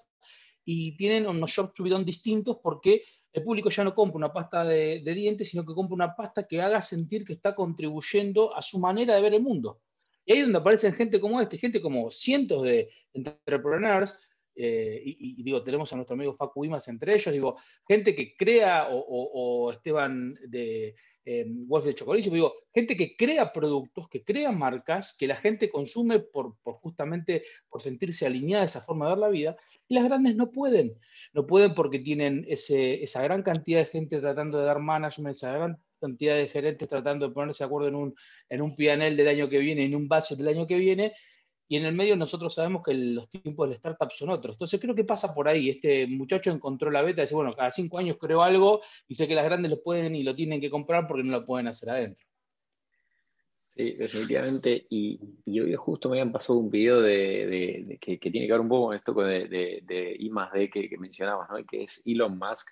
y 0.63 0.96
tienen 0.98 1.27
unos 1.27 1.51
shock 1.51 1.74
to 1.74 1.84
be 1.84 2.03
distintos 2.03 2.58
porque 2.62 3.03
el 3.34 3.44
público 3.44 3.70
ya 3.70 3.84
no 3.84 3.96
compra 3.96 4.18
una 4.18 4.34
pasta 4.34 4.63
de, 4.63 5.01
dientes, 5.01 5.50
sino 5.50 5.65
que 5.65 5.74
compra 5.74 5.96
una 5.96 6.15
pasta 6.15 6.48
que 6.48 6.62
haga 6.62 6.82
sentir 6.82 7.25
que 7.25 7.34
está 7.34 7.56
contribuyendo 7.56 8.56
a 8.56 8.62
su 8.62 8.79
manera 8.79 9.15
de 9.15 9.22
ver 9.22 9.34
el 9.34 9.41
mundo. 9.41 9.82
Y 10.25 10.34
ahí 10.34 10.39
es 10.39 10.46
donde 10.46 10.60
aparecen 10.60 10.94
gente 10.94 11.20
como 11.20 11.41
este, 11.41 11.58
gente 11.58 11.82
como 11.82 12.12
cientos 12.12 12.63
de 12.63 12.89
entrepreneurs 13.13 14.20
eh, 14.62 15.01
y, 15.06 15.42
digo, 15.42 15.63
tenemos 15.63 15.94
a 15.94 15.96
nuestro 15.96 16.16
amigo 16.16 16.34
Facu 16.34 16.66
Imas 16.66 16.89
entre 16.89 17.16
ellos, 17.16 17.34
digo, 17.34 17.56
gente 17.88 18.13
que 18.13 18.36
crea, 18.36 18.88
o, 18.92 19.72
Esteban 19.72 20.34
de 20.50 20.96
eh, 21.24 21.46
Wolf 21.48 21.86
de 21.86 21.96
Chocolate, 21.96 22.30
digo, 22.30 22.54
gente 22.74 22.98
que 22.98 23.16
crea 23.16 23.54
productos, 23.54 24.10
que 24.10 24.25
crea 24.25 24.51
marcas, 24.51 25.16
que 25.18 25.28
la 25.28 25.38
gente 25.38 25.70
consume 25.70 26.20
por, 26.20 26.58
justamente 26.62 27.44
por 27.70 27.82
sentirse 27.82 28.25
alineada 28.25 28.63
a 28.63 28.66
esa 28.66 28.82
forma 28.82 29.06
de 29.06 29.12
ver 29.12 29.20
la 29.20 29.30
vida, 29.30 29.56
y 29.88 29.94
las 29.96 30.04
grandes 30.04 30.36
no 30.36 30.51
pueden, 30.51 30.94
no 31.32 31.48
pueden 31.48 31.74
porque 31.74 32.00
tienen 32.00 32.46
esa 32.50 33.24
gran 33.24 33.44
cantidad 33.44 33.80
de 33.80 33.86
gente 33.86 34.20
tratando 34.20 34.60
de 34.60 34.66
dar 34.66 34.80
management, 34.80 35.38
esa 35.38 35.54
gran 35.54 35.78
cantidad 36.01 36.36
de 36.36 36.48
gerentes 36.48 36.89
tratando 36.89 37.30
de 37.30 37.34
ponerse 37.34 37.63
de 37.63 37.68
acuerdo 37.68 37.88
en 37.88 37.96
un, 37.96 38.16
en 38.50 38.62
un 38.62 38.75
PNL 38.75 39.16
del 39.16 39.28
año 39.30 39.48
que 39.48 39.60
viene, 39.60 39.86
en 39.86 39.96
un 39.96 40.10
budget 40.10 40.38
del 40.38 40.50
año 40.50 40.68
que 40.68 40.78
viene, 40.78 41.13
y 41.70 41.78
en 41.78 41.86
el 41.86 41.94
medio 41.94 42.16
nosotros 42.16 42.56
sabemos 42.56 42.82
que 42.84 42.96
los 42.96 43.30
tiempos 43.30 43.70
de 43.70 43.76
startup 43.76 44.12
son 44.12 44.32
otros. 44.32 44.56
Entonces 44.56 44.82
creo 44.82 44.96
que 44.96 45.04
pasa 45.04 45.36
por 45.36 45.48
ahí. 45.48 45.70
Este 45.70 46.08
muchacho 46.08 46.50
encontró 46.50 46.90
la 46.90 47.04
beta 47.04 47.22
dice, 47.22 47.36
bueno, 47.36 47.54
cada 47.54 47.70
cinco 47.70 48.00
años 48.00 48.18
creo 48.20 48.42
algo 48.42 48.82
y 49.08 49.14
sé 49.14 49.28
que 49.28 49.36
las 49.36 49.46
grandes 49.46 49.70
lo 49.70 49.84
pueden 49.84 50.16
y 50.16 50.24
lo 50.24 50.36
tienen 50.36 50.60
que 50.60 50.72
comprar 50.72 51.08
porque 51.08 51.24
no 51.24 51.32
lo 51.32 51.46
pueden 51.46 51.68
hacer 51.68 51.92
adentro. 51.92 52.26
Sí, 53.70 53.92
definitivamente. 53.92 54.88
Y, 54.90 55.20
hoy 55.46 55.76
justo 55.76 56.10
me 56.10 56.20
habían 56.20 56.32
pasado 56.32 56.58
un 56.58 56.72
video 56.72 57.02
de, 57.02 58.00
que, 58.02 58.18
tiene 58.18 58.48
que 58.48 58.52
ver 58.52 58.62
un 58.62 58.68
poco 58.68 58.88
con 58.88 58.96
esto 58.96 59.14
de, 59.14 59.48
de, 59.48 60.16
I 60.18 60.30
más 60.32 60.52
D 60.52 60.72
que, 60.72 60.90
mencionabas, 60.98 61.52
¿no? 61.52 61.64
que 61.64 61.84
es 61.84 62.02
Elon 62.04 62.36
Musk 62.40 62.68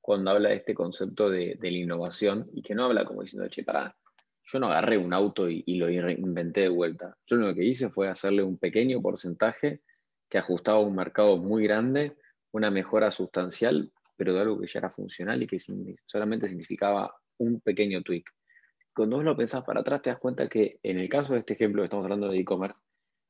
cuando 0.00 0.32
habla 0.32 0.48
de 0.48 0.56
este 0.56 0.74
concepto 0.74 1.30
de, 1.30 1.56
la 1.62 1.68
innovación 1.68 2.50
y 2.52 2.62
que 2.62 2.74
no 2.74 2.86
habla 2.86 3.04
como 3.04 3.22
diciendo, 3.22 3.48
che, 3.48 3.62
pará, 3.62 3.96
yo 4.44 4.58
no 4.58 4.66
agarré 4.68 4.98
un 4.98 5.12
auto 5.12 5.48
y, 5.48 5.62
lo 5.76 5.90
inventé 5.90 6.62
de 6.62 6.68
vuelta. 6.68 7.16
Yo 7.26 7.36
lo 7.36 7.54
que 7.54 7.64
hice 7.64 7.90
fue 7.90 8.08
hacerle 8.08 8.42
un 8.42 8.58
pequeño 8.58 9.00
porcentaje 9.00 9.80
que 10.28 10.38
ajustaba 10.38 10.78
a 10.78 10.82
un 10.82 10.94
mercado 10.94 11.36
muy 11.36 11.64
grande, 11.64 12.16
una 12.52 12.70
mejora 12.70 13.10
sustancial, 13.10 13.92
pero 14.16 14.34
de 14.34 14.40
algo 14.40 14.60
que 14.60 14.66
ya 14.66 14.80
era 14.80 14.90
funcional 14.90 15.42
y 15.42 15.46
que 15.46 15.58
solamente 16.06 16.48
significaba 16.48 17.14
un 17.38 17.60
pequeño 17.60 18.02
tweak. 18.02 18.30
Cuando 18.94 19.16
vos 19.16 19.24
lo 19.24 19.36
pensás 19.36 19.64
para 19.64 19.80
atrás, 19.80 20.02
te 20.02 20.10
das 20.10 20.18
cuenta 20.18 20.48
que 20.48 20.78
en 20.82 20.98
el 20.98 21.08
caso 21.08 21.32
de 21.32 21.40
este 21.40 21.54
ejemplo 21.54 21.82
que 21.82 21.86
estamos 21.86 22.04
hablando 22.04 22.28
de 22.28 22.38
e-commerce, 22.38 22.80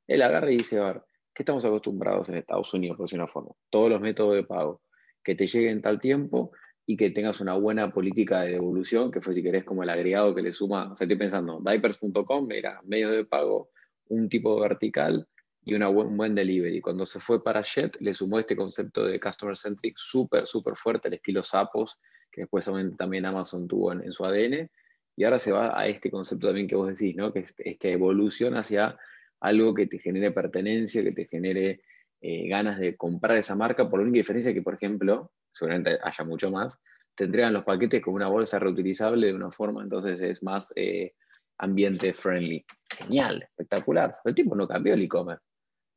él 0.09 0.23
agarra 0.23 0.51
y 0.51 0.59
dice, 0.59 0.81
a 0.81 0.87
ver, 0.87 1.03
¿qué 1.33 1.43
estamos 1.43 1.65
acostumbrados 1.65 2.29
en 2.29 2.37
Estados 2.37 2.73
Unidos, 2.75 2.97
por 2.97 3.07
decir 3.07 3.19
una 3.19 3.29
forma? 3.29 3.53
Todos 3.71 3.91
los 3.91 4.01
métodos 4.01 4.35
de 4.35 4.43
pago, 4.43 4.83
que 5.23 5.35
te 5.35 5.47
lleguen 5.47 5.81
tal 5.81 6.01
tiempo 6.01 6.53
y 6.87 6.97
que 6.97 7.11
tengas 7.11 7.41
una 7.41 7.55
buena 7.55 7.93
política 7.93 8.43
de 8.43 8.53
devolución, 8.53 9.11
que 9.11 9.21
fue, 9.21 9.35
si 9.35 9.43
querés, 9.43 9.65
como 9.65 9.83
el 9.83 9.91
agregado 9.91 10.35
que 10.35 10.43
le 10.43 10.53
suma, 10.53 10.91
o 10.91 10.95
sea, 10.95 11.05
estoy 11.05 11.17
pensando, 11.17 11.61
diapers.com 11.65 12.51
era 12.51 12.81
medios 12.85 13.13
de 13.13 13.25
pago, 13.25 13.71
un 14.09 14.29
tipo 14.29 14.59
vertical 14.61 15.27
y 15.65 15.75
una 15.75 15.89
un 15.89 16.17
buen 16.17 16.35
delivery. 16.35 16.81
Cuando 16.81 17.07
se 17.07 17.21
fue 17.21 17.43
para 17.43 17.63
Jet, 17.63 17.97
le 18.01 18.15
sumó 18.15 18.39
este 18.39 18.57
concepto 18.57 19.05
de 19.05 19.21
customer 19.21 19.57
centric 19.57 19.95
súper, 19.97 20.47
súper 20.47 20.75
fuerte, 20.75 21.09
el 21.09 21.15
estilo 21.15 21.43
Sapos, 21.43 22.01
que 22.31 22.43
después 22.43 22.69
también 22.97 23.27
Amazon 23.27 23.69
tuvo 23.69 23.93
en, 23.93 24.11
su 24.11 24.25
ADN, 24.25 24.69
y 25.15 25.25
ahora 25.25 25.39
se 25.39 25.53
va 25.53 25.79
a 25.79 25.87
este 25.87 26.11
concepto 26.11 26.49
también 26.49 26.67
que 26.67 26.75
vos 26.75 26.89
decís, 26.89 27.15
¿no? 27.15 27.33
que 27.33 27.41
es 27.41 27.55
esta 27.59 27.89
evolución 27.89 28.57
hacia 28.57 28.99
algo 29.41 29.75
que 29.75 29.87
te 29.87 29.99
genere 29.99 30.33
pertenencia, 30.33 31.03
que 31.03 31.13
te 31.13 31.27
genere 31.27 31.83
eh, 32.21 32.49
ganas 32.49 32.79
de 32.79 32.97
comprar 32.97 33.37
esa 33.37 33.55
marca, 33.55 33.89
por 33.89 34.01
la 34.01 34.05
única 34.05 34.19
diferencia 34.19 34.55
que, 34.55 34.63
por 34.63 34.75
ejemplo, 34.75 35.31
seguramente 35.53 35.99
haya 36.03 36.25
mucho 36.25 36.51
más, 36.51 36.79
te 37.15 37.25
entregan 37.25 37.53
los 37.53 37.65
paquetes 37.65 38.03
con 38.03 38.15
una 38.15 38.29
bolsa 38.29 38.59
reutilizable 38.59 39.29
de 39.29 39.35
una 39.35 39.51
forma, 39.51 39.83
entonces 39.83 40.21
es 40.21 40.43
más 40.43 40.73
eh, 40.77 41.15
ambiente 41.59 42.15
friendly. 42.15 42.65
Genial, 42.91 43.43
espectacular. 43.43 44.19
El 44.25 44.35
tiempo 44.35 44.57
no 44.57 44.67
cambió 44.67 44.95
el 44.95 45.03
e-commerce. 45.03 45.45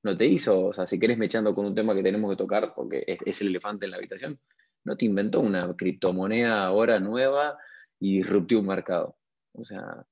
No 0.03 0.15
te 0.15 0.25
hizo, 0.25 0.67
o 0.67 0.74
sea, 0.74 0.85
si 0.85 1.00
querés 1.00 1.17
mechando 1.17 1.55
con 1.55 1.65
un 1.65 1.74
tema 1.74 1.95
que 1.95 2.03
tenemos 2.03 2.29
que 2.29 2.38
tocar, 2.38 2.74
porque 2.75 3.03
es, 3.07 3.19
es 3.25 3.41
el 3.41 3.47
elefante 3.47 3.85
en 3.85 3.91
la 3.91 3.97
habitación, 3.97 4.39
no 4.83 4.95
te 4.95 5.05
inventó 5.05 5.39
una 5.39 5.75
criptomoneda 5.75 6.65
ahora 6.65 7.00
nueva 7.00 7.57
y 8.00 8.17
disruptió 8.17 8.59
un 8.59 8.67
mercado. 8.67 9.17
O 9.53 9.63
sea, 9.63 10.05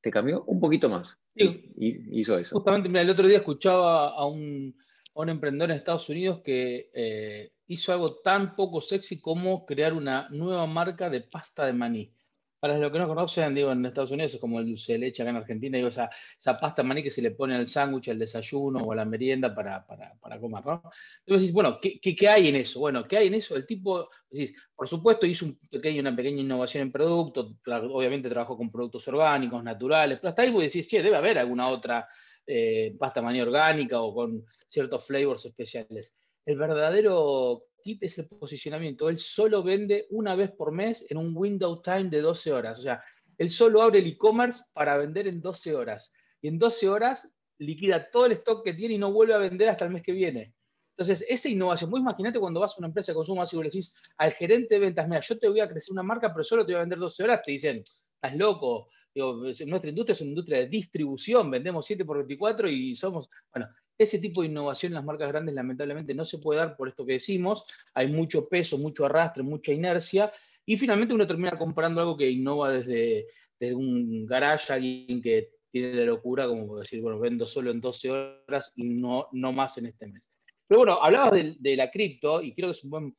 te 0.00 0.10
cambió 0.10 0.44
un 0.44 0.60
poquito 0.60 0.88
más. 0.88 1.18
Sí. 1.36 1.72
Y 1.76 2.20
hizo 2.20 2.38
eso. 2.38 2.56
Justamente, 2.56 2.88
mira, 2.88 3.02
el 3.02 3.10
otro 3.10 3.26
día 3.26 3.38
escuchaba 3.38 4.08
a 4.08 4.26
un, 4.26 4.74
emprendedor 5.14 5.70
en 5.70 5.76
Estados 5.76 6.08
Unidos 6.08 6.40
que 6.42 6.90
eh, 6.94 7.52
hizo 7.70 7.92
algo 7.92 8.16
tan 8.16 8.56
poco 8.56 8.80
sexy 8.80 9.20
como 9.20 9.64
crear 9.64 9.92
una 9.92 10.28
nueva 10.30 10.66
marca 10.66 11.08
de 11.08 11.20
pasta 11.20 11.64
de 11.66 11.72
maní. 11.72 12.12
Para 12.58 12.76
los 12.76 12.90
que 12.90 12.98
no 12.98 13.06
conocen, 13.06 13.54
digo, 13.54 13.70
en 13.70 13.86
Estados 13.86 14.10
Unidos 14.10 14.34
es 14.34 14.40
como 14.40 14.58
el 14.58 14.66
dulce 14.66 14.94
de 14.94 14.98
leche 14.98 15.22
acá 15.22 15.30
en 15.30 15.36
Argentina, 15.36 15.76
digo, 15.76 15.88
esa, 15.88 16.10
esa 16.38 16.58
pasta 16.58 16.82
de 16.82 16.88
maní 16.88 17.02
que 17.04 17.12
se 17.12 17.22
le 17.22 17.30
pone 17.30 17.54
al 17.54 17.68
sándwich, 17.68 18.08
al 18.08 18.18
desayuno 18.18 18.80
o 18.80 18.90
a 18.90 18.96
la 18.96 19.04
merienda 19.04 19.54
para, 19.54 19.86
para, 19.86 20.14
para 20.20 20.40
comer, 20.40 20.66
¿no? 20.66 20.82
Entonces 21.24 21.52
bueno, 21.52 21.78
¿qué, 21.80 22.00
¿qué, 22.00 22.28
hay 22.28 22.48
en 22.48 22.56
eso? 22.56 22.80
Bueno, 22.80 23.06
¿qué 23.06 23.18
hay 23.18 23.28
en 23.28 23.34
eso? 23.34 23.54
El 23.54 23.64
tipo, 23.64 24.10
decís, 24.28 24.54
por 24.74 24.88
supuesto, 24.88 25.24
hizo 25.24 25.46
un 25.46 25.56
pequeño, 25.70 26.00
una 26.00 26.14
pequeña 26.14 26.40
innovación 26.40 26.82
en 26.82 26.92
producto, 26.92 27.56
obviamente 27.66 28.28
trabajó 28.28 28.56
con 28.56 28.70
productos 28.70 29.06
orgánicos, 29.06 29.62
naturales, 29.62 30.18
pero 30.18 30.30
hasta 30.30 30.42
ahí 30.42 30.50
vos 30.50 30.64
decís, 30.64 30.88
che, 30.88 31.02
debe 31.04 31.16
haber 31.16 31.38
alguna 31.38 31.68
otra 31.68 32.08
eh, 32.44 32.96
pasta 32.98 33.22
maní 33.22 33.40
orgánica 33.40 34.00
o 34.00 34.12
con 34.12 34.44
ciertos 34.66 35.06
flavors 35.06 35.44
especiales. 35.44 36.16
El 36.46 36.56
verdadero 36.56 37.64
quite 37.82 38.06
ese 38.06 38.24
posicionamiento. 38.24 39.08
Él 39.08 39.18
solo 39.18 39.62
vende 39.62 40.06
una 40.10 40.34
vez 40.34 40.50
por 40.50 40.72
mes 40.72 41.06
en 41.10 41.18
un 41.18 41.32
window 41.34 41.82
time 41.82 42.04
de 42.04 42.20
12 42.20 42.52
horas. 42.52 42.78
O 42.78 42.82
sea, 42.82 43.02
él 43.38 43.50
solo 43.50 43.82
abre 43.82 44.00
el 44.00 44.06
e-commerce 44.06 44.64
para 44.74 44.96
vender 44.96 45.26
en 45.26 45.40
12 45.40 45.74
horas. 45.74 46.12
Y 46.42 46.48
en 46.48 46.58
12 46.58 46.88
horas 46.88 47.34
liquida 47.58 48.10
todo 48.10 48.26
el 48.26 48.32
stock 48.32 48.64
que 48.64 48.74
tiene 48.74 48.94
y 48.94 48.98
no 48.98 49.12
vuelve 49.12 49.34
a 49.34 49.38
vender 49.38 49.68
hasta 49.68 49.84
el 49.84 49.90
mes 49.90 50.02
que 50.02 50.12
viene. 50.12 50.54
Entonces, 50.96 51.26
esa 51.30 51.48
innovación, 51.48 51.90
vos 51.90 52.00
imaginate 52.00 52.38
cuando 52.38 52.60
vas 52.60 52.74
a 52.74 52.78
una 52.78 52.88
empresa 52.88 53.12
de 53.12 53.16
consumo 53.16 53.42
así 53.42 53.56
y 53.56 53.60
le 53.60 53.64
decís 53.64 53.94
al 54.18 54.32
gerente 54.32 54.74
de 54.74 54.80
ventas, 54.80 55.08
mira, 55.08 55.20
yo 55.20 55.38
te 55.38 55.48
voy 55.48 55.60
a 55.60 55.68
crecer 55.68 55.92
una 55.92 56.02
marca, 56.02 56.32
pero 56.32 56.44
solo 56.44 56.66
te 56.66 56.72
voy 56.72 56.78
a 56.78 56.80
vender 56.80 56.98
12 56.98 57.22
horas, 57.24 57.40
te 57.42 57.52
dicen, 57.52 57.82
estás 58.14 58.36
loco. 58.36 58.88
nuestra 59.14 59.88
industria 59.88 60.12
es 60.12 60.20
una 60.20 60.30
industria 60.30 60.58
de 60.58 60.66
distribución, 60.66 61.50
vendemos 61.50 61.86
7 61.86 62.04
por 62.04 62.18
24 62.18 62.68
y 62.68 62.94
somos, 62.94 63.30
bueno, 63.54 63.68
ese 64.02 64.18
tipo 64.18 64.40
de 64.40 64.48
innovación 64.48 64.92
en 64.92 64.94
las 64.94 65.04
marcas 65.04 65.28
grandes 65.28 65.54
lamentablemente 65.54 66.14
no 66.14 66.24
se 66.24 66.38
puede 66.38 66.60
dar 66.60 66.74
por 66.74 66.88
esto 66.88 67.04
que 67.04 67.12
decimos. 67.12 67.66
Hay 67.92 68.08
mucho 68.08 68.48
peso, 68.48 68.78
mucho 68.78 69.04
arrastre, 69.04 69.42
mucha 69.42 69.72
inercia 69.72 70.32
y 70.64 70.78
finalmente 70.78 71.12
uno 71.12 71.26
termina 71.26 71.58
comprando 71.58 72.00
algo 72.00 72.16
que 72.16 72.30
innova 72.30 72.70
desde, 72.72 73.26
un 73.74 74.24
garage, 74.24 74.72
alguien 74.72 75.20
que 75.20 75.50
tiene 75.70 75.92
la 75.92 76.06
locura 76.06 76.48
como 76.48 76.78
decir, 76.78 77.02
bueno, 77.02 77.20
vendo 77.20 77.46
solo 77.46 77.70
en 77.70 77.80
12 77.82 78.10
horas 78.10 78.72
y 78.74 78.84
no, 78.84 79.28
no 79.32 79.52
más 79.52 79.76
en 79.76 79.86
este 79.86 80.06
mes. 80.06 80.30
Pero 80.66 80.78
bueno, 80.78 80.98
hablabas 81.02 81.38
de, 81.58 81.76
la 81.76 81.90
cripto 81.90 82.40
y 82.40 82.54
creo 82.54 82.68
que 82.68 82.78
es 82.78 82.84
un 82.84 82.90
buen, 82.90 83.16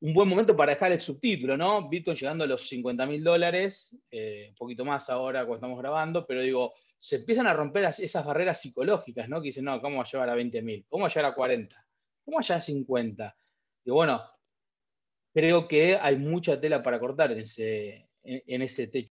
un 0.00 0.12
buen 0.12 0.28
momento 0.28 0.54
para 0.54 0.72
dejar 0.72 0.92
el 0.92 1.00
subtítulo, 1.00 1.56
¿no? 1.56 1.88
Bitcoin 1.88 2.18
llegando 2.18 2.44
a 2.44 2.48
los 2.48 2.68
50 2.68 3.06
mil 3.06 3.24
dólares, 3.24 3.96
eh, 4.10 4.48
un 4.50 4.54
poquito 4.56 4.84
más 4.84 5.08
ahora 5.08 5.46
cuando 5.46 5.56
estamos 5.56 5.78
grabando, 5.78 6.26
pero 6.26 6.42
digo, 6.42 6.74
se 7.00 7.16
empiezan 7.16 7.46
a 7.46 7.52
romper 7.52 7.84
esas 7.84 8.24
barreras 8.24 8.60
psicológicas, 8.60 9.28
¿no? 9.28 9.40
Que 9.40 9.48
dicen, 9.48 9.64
no, 9.64 9.80
¿cómo 9.80 10.02
llevar 10.04 10.30
a 10.30 10.36
20.000? 10.36 10.86
¿Cómo 10.88 11.02
va 11.02 11.08
a 11.08 11.12
llevar 11.12 11.32
a 11.32 11.34
40? 11.34 11.86
¿Cómo 12.24 12.36
va 12.36 12.40
a 12.40 12.42
llevar 12.42 12.58
a 12.58 12.62
50? 12.62 13.36
Y 13.84 13.90
bueno, 13.90 14.22
creo 15.32 15.68
que 15.68 15.96
hay 15.96 16.16
mucha 16.16 16.60
tela 16.60 16.82
para 16.82 16.98
cortar 16.98 17.32
en 17.32 17.40
ese, 17.40 18.08
en, 18.22 18.62
ese 18.62 18.88
techo. 18.88 19.12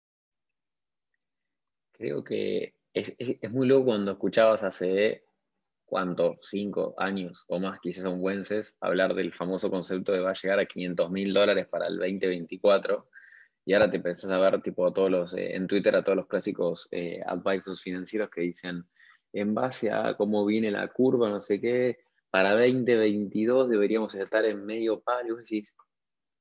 Creo 1.94 2.24
que 2.24 2.76
es, 2.94 3.16
muy 3.50 3.68
loco 3.68 3.86
cuando 3.86 4.12
escuchabas 4.12 4.64
hace, 4.64 5.24
¿cuánto? 5.86 6.38
Cinco 6.42 6.96
años 6.98 7.46
o 7.48 7.60
más, 7.60 7.80
quizás 7.80 8.06
un 8.06 8.22
buenses, 8.22 8.78
hablar 8.82 9.16
del 9.16 9.34
famoso 9.34 9.72
concepto 9.72 10.12
de 10.12 10.20
va 10.20 10.32
a 10.32 10.34
llegar 10.42 10.60
a 10.60 10.66
500 10.66 11.12
mil 11.12 11.34
dólares 11.34 11.68
para 11.68 11.88
el 11.88 11.98
2024 11.98 13.08
y 13.66 13.74
ahora 13.74 13.90
te 13.90 13.98
empezás 13.98 14.32
a 14.32 14.40
ver 14.40 14.62
tipo 14.62 14.92
todos 14.92 15.12
los, 15.12 15.34
eh, 15.34 15.56
en 15.56 15.68
Twitter 15.68 15.96
a 15.96 16.04
todos 16.04 16.16
los 16.16 16.28
clásicos 16.28 16.88
eh, 16.92 17.22
advisors 17.26 17.82
financieros 17.82 18.30
que 18.30 18.42
dicen, 18.42 18.86
en 19.34 19.54
base 19.54 19.92
a 19.92 20.16
cómo 20.16 20.46
viene 20.46 20.72
la 20.72 20.88
curva, 20.88 21.30
no 21.30 21.40
sé 21.40 21.62
qué, 21.62 22.00
para 22.32 22.54
2022 22.54 23.70
deberíamos 23.70 24.14
estar 24.16 24.46
en 24.46 24.66
medio 24.66 25.02
palo. 25.02 25.28
Y 25.28 25.32
vos 25.32 25.40
decís, 25.40 25.76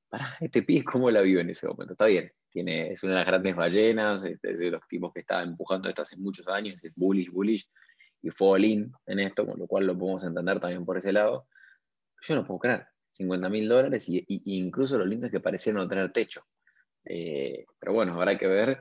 para 0.09 0.37
este 0.41 0.63
pie, 0.63 0.85
¿cómo 0.85 1.11
la 1.11 1.21
vive 1.21 1.41
en 1.41 1.51
ese 1.51 1.67
momento? 1.67 1.93
Está 1.93 2.07
bien, 2.07 2.33
tiene, 2.51 2.93
es 2.93 3.03
una 3.03 3.13
de 3.13 3.19
las 3.19 3.27
grandes 3.27 3.57
ballenas, 3.57 4.25
es 4.25 4.41
de 4.41 4.71
los 4.71 4.87
tipos 4.89 5.13
que 5.13 5.21
está 5.21 5.43
empujando 5.43 5.89
esto 5.89 6.03
hace 6.03 6.17
muchos 6.17 6.49
años, 6.49 6.83
es 6.83 6.93
bullish, 6.95 7.31
bullish, 7.31 7.69
y 8.23 8.31
fue 8.31 8.61
in 8.67 8.93
en 9.07 9.21
esto, 9.21 9.47
con 9.47 9.59
lo 9.59 9.67
cual 9.67 9.87
lo 9.87 9.97
podemos 9.97 10.25
entender 10.25 10.59
también 10.59 10.85
por 10.85 10.97
ese 10.97 11.13
lado. 11.13 11.47
Yo 12.21 12.35
no 12.35 12.47
puedo 12.47 12.59
creer, 12.59 12.87
50 13.13 13.49
mil 13.49 13.69
dólares, 13.69 14.09
y, 14.09 14.25
incluso 14.29 14.99
lo 14.99 15.05
lindo 15.05 15.27
es 15.27 15.33
que 15.33 15.41
parecía 15.41 15.73
no 15.73 15.87
tener 15.87 16.13
techo. 16.13 16.43
Eh, 17.09 17.65
pero 17.81 17.95
bueno, 17.95 18.13
habrá 18.13 18.39
que 18.39 18.47
ver. 18.47 18.79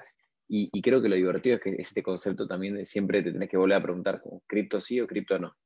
Y, 0.50 0.81
creo 0.81 1.01
que 1.01 1.10
lo 1.10 1.15
divertido 1.15 1.57
es 1.57 1.62
que 1.62 1.75
este 1.77 2.01
concepto 2.01 2.48
también 2.48 2.86
siempre 2.86 3.22
te 3.22 3.34
tenés 3.34 3.50
que 3.50 3.57
volver 3.57 3.77
a 3.77 3.84
preguntar, 3.84 4.22
¿cripto 4.48 4.79
sí 4.79 5.01
o 5.01 5.07
cripto 5.07 5.38
no? 5.38 5.57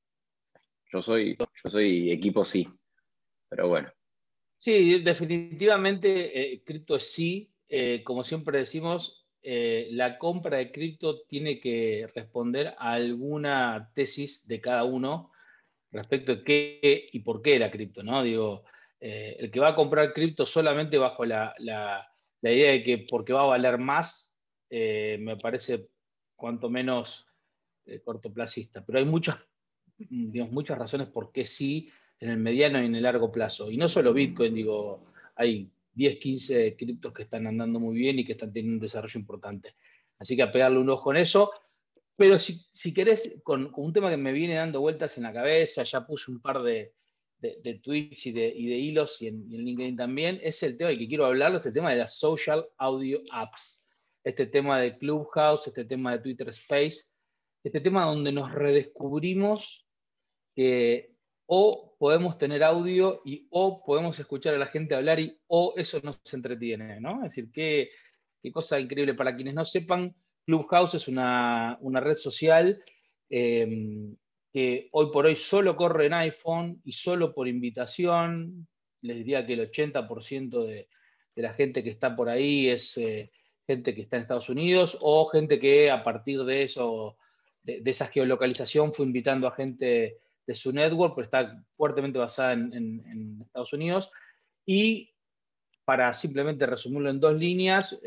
Yo 0.92 1.04
soy, 1.04 1.38
yo 1.38 1.70
soy 1.70 2.12
equipo 2.12 2.44
sí, 2.44 2.68
pero 3.48 3.68
bueno. 3.68 3.92
Sí, 4.58 5.02
definitivamente 5.04 6.54
eh, 6.54 6.64
cripto 6.64 7.00
sí. 7.00 7.54
Eh, 7.70 8.04
como 8.04 8.24
siempre 8.24 8.60
decimos, 8.60 9.28
la 9.44 10.18
compra 10.18 10.58
de 10.58 10.72
cripto 10.72 11.22
tiene 11.24 11.60
que 11.60 12.08
responder 12.14 12.76
a 12.78 12.94
alguna 12.94 13.92
tesis 13.96 14.48
de 14.48 14.62
cada 14.62 14.84
uno 14.84 15.32
respecto 15.92 16.36
de 16.36 16.44
qué 16.44 17.10
y 17.12 17.20
por 17.20 17.42
qué 17.42 17.58
la 17.58 17.72
cripto, 17.72 18.04
¿no? 18.04 18.24
Digo, 18.24 18.66
el 19.00 19.50
que 19.50 19.60
va 19.60 19.70
a 19.70 19.76
comprar 19.76 20.14
cripto 20.14 20.46
solamente 20.46 20.98
bajo 20.98 21.24
la 21.24 22.11
idea 22.50 22.72
de 22.72 22.84
que 22.84 23.06
porque 23.10 23.34
va 23.34 23.44
a 23.44 23.48
valer 23.48 23.78
más, 23.78 24.36
eh, 24.70 25.18
me 25.20 25.38
parece 25.38 25.90
cuanto 26.36 26.70
menos 26.70 27.28
eh, 27.86 28.02
cortoplacista. 28.02 28.84
Pero 28.86 29.00
hay 29.00 29.06
muchas, 29.06 29.38
digamos, 29.98 30.54
muchas 30.54 30.78
razones 30.78 31.08
por 31.08 31.32
qué 31.32 31.46
sí 31.46 31.92
en 32.20 32.30
el 32.30 32.38
mediano 32.38 32.82
y 32.82 32.86
en 32.86 32.96
el 32.96 33.04
largo 33.04 33.32
plazo. 33.32 33.70
Y 33.70 33.78
no 33.78 33.88
solo 33.88 34.14
Bitcoin, 34.14 34.54
digo, 34.54 35.06
hay 35.36 35.70
10, 35.94 36.18
15 36.18 36.76
criptos 36.78 37.14
que 37.14 37.24
están 37.24 37.48
andando 37.48 37.80
muy 37.80 37.96
bien 37.96 38.18
y 38.20 38.26
que 38.26 38.32
están 38.34 38.54
teniendo 38.54 38.76
un 38.76 38.82
desarrollo 38.82 39.20
importante. 39.20 39.76
Así 40.18 40.36
que 40.36 40.44
a 40.44 40.52
pegarle 40.52 40.80
un 40.80 40.90
ojo 40.90 41.12
en 41.12 41.18
eso. 41.18 41.52
Pero 42.16 42.38
si, 42.38 42.64
si 42.72 42.94
querés, 42.94 43.42
con, 43.44 43.72
un 43.76 43.94
tema 43.94 44.10
que 44.10 44.18
me 44.18 44.32
viene 44.32 44.56
dando 44.56 44.80
vueltas 44.80 45.18
en 45.18 45.24
la 45.24 45.34
cabeza, 45.34 45.84
ya 45.84 46.06
puse 46.06 46.32
un 46.32 46.40
par 46.40 46.62
de, 46.62 46.94
de, 47.42 47.80
tweets 47.84 48.28
y 48.28 48.32
de, 48.32 48.50
hilos 48.50 49.22
y 49.22 49.28
en, 49.28 49.50
LinkedIn 49.50 49.98
también, 49.98 50.40
es 50.44 50.62
el 50.64 50.78
tema 50.78 50.90
del 50.90 51.00
que 51.00 51.08
quiero 51.08 51.26
hablar, 51.26 51.56
es 51.56 51.66
el 51.66 51.74
tema 51.74 51.92
de 51.92 51.98
las 51.98 52.18
social 52.18 52.68
audio 52.78 53.22
apps. 53.32 53.86
Este 54.24 54.46
tema 54.46 54.80
de 54.80 54.98
Clubhouse, 54.98 55.68
este 55.68 55.86
tema 55.86 56.12
de 56.14 56.20
Twitter 56.20 56.50
Space, 56.50 57.06
este 57.64 57.82
tema 57.82 58.06
donde 58.06 58.32
nos 58.32 58.52
redescubrimos 58.52 59.88
que 60.56 61.16
o 61.48 61.96
podemos 61.98 62.38
tener 62.38 62.64
audio 62.64 63.22
y 63.26 63.48
o 63.50 63.84
podemos 63.84 64.18
escuchar 64.20 64.56
a 64.56 64.60
la 64.60 64.68
gente 64.68 64.96
hablar 64.96 65.20
y 65.20 65.38
o 65.48 65.74
eso 65.76 66.00
nos 66.04 66.22
entretiene, 66.34 67.02
¿no? 67.02 67.18
Es 67.26 67.36
decir, 67.36 67.52
qué, 67.52 67.90
cosa 68.54 68.80
increíble. 68.80 69.16
Para 69.16 69.36
quienes 69.36 69.54
no 69.54 69.66
sepan, 69.66 70.16
Clubhouse 70.46 70.96
es 70.96 71.08
una, 71.08 71.78
red 71.82 72.16
social 72.16 72.82
em, 73.30 74.16
que 74.52 74.90
hoy 74.92 75.12
por 75.12 75.26
hoy 75.26 75.36
solo 75.36 75.76
corre 75.76 76.08
en 76.08 76.14
iPhone 76.14 76.82
y 76.84 76.92
solo 76.92 77.34
por 77.34 77.48
invitación. 77.48 78.68
Les 79.02 79.18
diría 79.18 79.46
que 79.46 79.54
el 79.54 79.72
80% 79.72 80.66
de, 80.66 80.90
la 81.36 81.54
gente 81.54 81.84
que 81.84 81.90
está 81.90 82.16
por 82.16 82.30
ahí 82.30 82.70
es 82.70 82.98
eh, 82.98 83.32
gente 83.66 83.96
que 83.96 84.02
está 84.02 84.18
en 84.18 84.24
Estados 84.24 84.50
Unidos 84.50 84.98
o 85.02 85.26
gente 85.28 85.60
que 85.60 85.90
a 85.90 86.04
partir 86.04 86.44
de 86.44 86.64
eso, 86.64 87.18
de, 87.64 87.82
esa 87.86 88.08
geolocalización, 88.08 88.94
fue 88.94 89.06
invitando 89.06 89.48
a 89.48 89.56
gente 89.56 90.18
de 90.46 90.56
su 90.56 90.74
network, 90.74 91.16
pero 91.16 91.26
está 91.26 91.64
fuertemente 91.78 92.20
basada 92.20 92.54
en, 92.54 93.42
Estados 93.42 93.74
Unidos. 93.74 94.12
Y 94.66 95.11
para 95.86 96.14
simplemente 96.14 96.66
resumirlo 96.66 97.10
en 97.10 97.20
dos 97.20 97.34
líneas, 97.36 98.00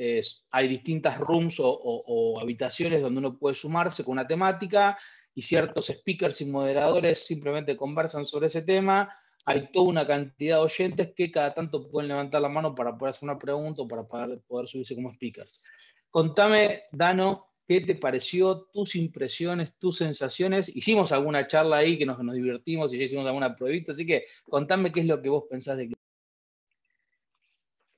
hay 0.50 0.68
distintas 0.68 1.18
rooms 1.18 1.56
o, 1.58 2.38
habitaciones 2.40 3.02
donde 3.02 3.18
uno 3.18 3.38
puede 3.38 3.54
sumarse 3.54 4.04
con 4.04 4.12
una 4.12 4.26
temática 4.26 4.98
y 5.34 5.42
ciertos 5.42 5.86
speakers 5.86 6.40
y 6.40 6.46
moderadores 6.46 7.26
simplemente 7.26 7.76
conversan 7.76 8.24
sobre 8.24 8.46
ese 8.46 8.62
tema. 8.62 9.12
Hay 9.46 9.70
toda 9.72 9.88
una 9.88 10.06
cantidad 10.06 10.56
de 10.56 10.62
oyentes 10.62 11.12
que 11.14 11.30
cada 11.30 11.52
tanto 11.52 11.90
pueden 11.90 12.08
levantar 12.08 12.40
la 12.40 12.48
mano 12.48 12.74
para 12.74 12.96
poder 12.96 13.10
hacer 13.10 13.28
una 13.28 13.38
pregunta 13.38 13.82
o 13.82 13.88
para 13.88 14.04
poder, 14.06 14.68
subirse 14.68 14.94
como 14.94 15.12
speakers. 15.12 15.62
Contame, 16.10 16.84
Dano, 16.92 17.48
¿Qué 17.66 17.80
te 17.80 17.94
pareció? 17.94 18.66
Tus 18.74 18.94
impresiones, 18.94 19.72
tus 19.78 19.96
sensaciones. 19.96 20.68
Hicimos 20.76 21.12
alguna 21.12 21.46
charla 21.46 21.78
ahí 21.78 21.96
que 21.96 22.04
nos, 22.04 22.18
divertimos 22.34 22.92
y 22.92 22.98
ya 22.98 23.04
hicimos 23.04 23.26
alguna 23.26 23.56
pruebita, 23.56 23.92
así 23.92 24.04
que 24.04 24.26
contame 24.44 24.92
qué 24.92 25.00
es 25.00 25.06
lo 25.06 25.22
que 25.22 25.30
vos 25.30 25.44
pensás 25.48 25.78
de 25.78 25.88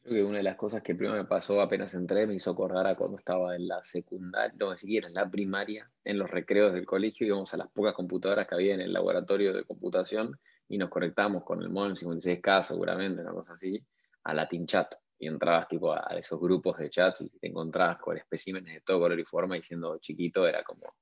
Creo 0.07 0.19
que 0.19 0.25
una 0.25 0.37
de 0.37 0.45
las 0.45 0.55
cosas 0.55 0.83
que 0.83 0.95
primero 0.95 1.17
me 1.17 1.25
pasó 1.25 1.61
apenas 1.61 1.93
entré 1.95 2.29
me 2.29 2.35
hizo 2.35 2.53
acordar 2.53 2.87
a 2.87 2.95
cuando 2.95 3.17
estaba 3.17 3.57
en 3.57 3.67
la 3.67 3.83
secundaria, 3.83 4.55
no, 4.57 4.71
ni 4.71 4.79
siquiera 4.79 5.09
en 5.09 5.15
la 5.15 5.29
primaria, 5.29 5.91
en 6.05 6.17
los 6.17 6.31
recreos 6.31 6.73
del 6.73 6.87
colegio, 6.87 7.27
íbamos 7.27 7.53
a 7.53 7.57
las 7.57 7.69
pocas 7.73 7.93
computadoras 7.93 8.47
que 8.47 8.55
había 8.55 8.75
en 8.75 8.81
el 8.81 8.93
laboratorio 8.93 9.53
de 9.53 9.65
computación 9.65 10.39
y 10.69 10.79
nos 10.79 10.91
conectamos 10.91 11.43
con 11.43 11.61
el 11.61 11.71
modem 11.71 11.95
56K 11.95 12.63
seguramente, 12.63 13.21
una 13.21 13.33
cosa 13.33 13.55
así, 13.55 13.85
a 14.23 14.33
Latin 14.33 14.65
Chat 14.67 14.95
y 15.19 15.27
entrabas 15.27 15.67
tipo 15.67 15.93
a, 15.93 16.07
esos 16.17 16.39
grupos 16.39 16.79
de 16.79 16.89
chats 16.89 17.23
y 17.23 17.31
te 17.41 17.49
encontrabas 17.49 17.99
con 17.99 18.17
especímenes 18.17 18.75
de 18.75 18.81
todo 18.83 19.01
color 19.01 19.19
y 19.19 19.25
forma 19.25 19.57
y 19.57 19.63
siendo 19.63 19.99
chiquito 19.99 20.47
era 20.47 20.63
como 20.63 20.95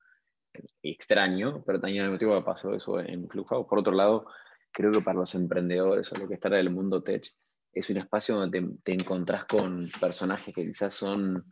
extraño, 0.83 1.63
pero 1.67 1.79
también 1.79 2.05
al 2.05 2.11
mismo 2.11 2.19
tiempo 2.19 2.43
pasó 2.43 2.73
eso 2.73 3.01
en 3.01 3.27
Clubhouse. 3.27 3.67
Por 3.69 3.81
otro 3.81 3.93
lado, 3.93 4.25
creo 4.73 4.93
que 4.93 5.03
para 5.03 5.19
los 5.19 5.35
emprendedores 5.35 6.11
o 6.11 6.17
lo 6.17 6.27
que 6.27 6.35
está 6.35 6.49
en 6.49 6.55
el 6.55 6.71
mundo 6.71 7.03
tech, 7.03 7.27
es 7.75 7.91
un 7.91 7.97
espacio 7.99 8.37
donde 8.37 8.67
te, 8.83 8.93
encontrás 8.93 9.45
con 9.47 9.91
personajes 10.01 10.55
que 10.55 10.67
quizás 10.67 10.95
son 10.95 11.45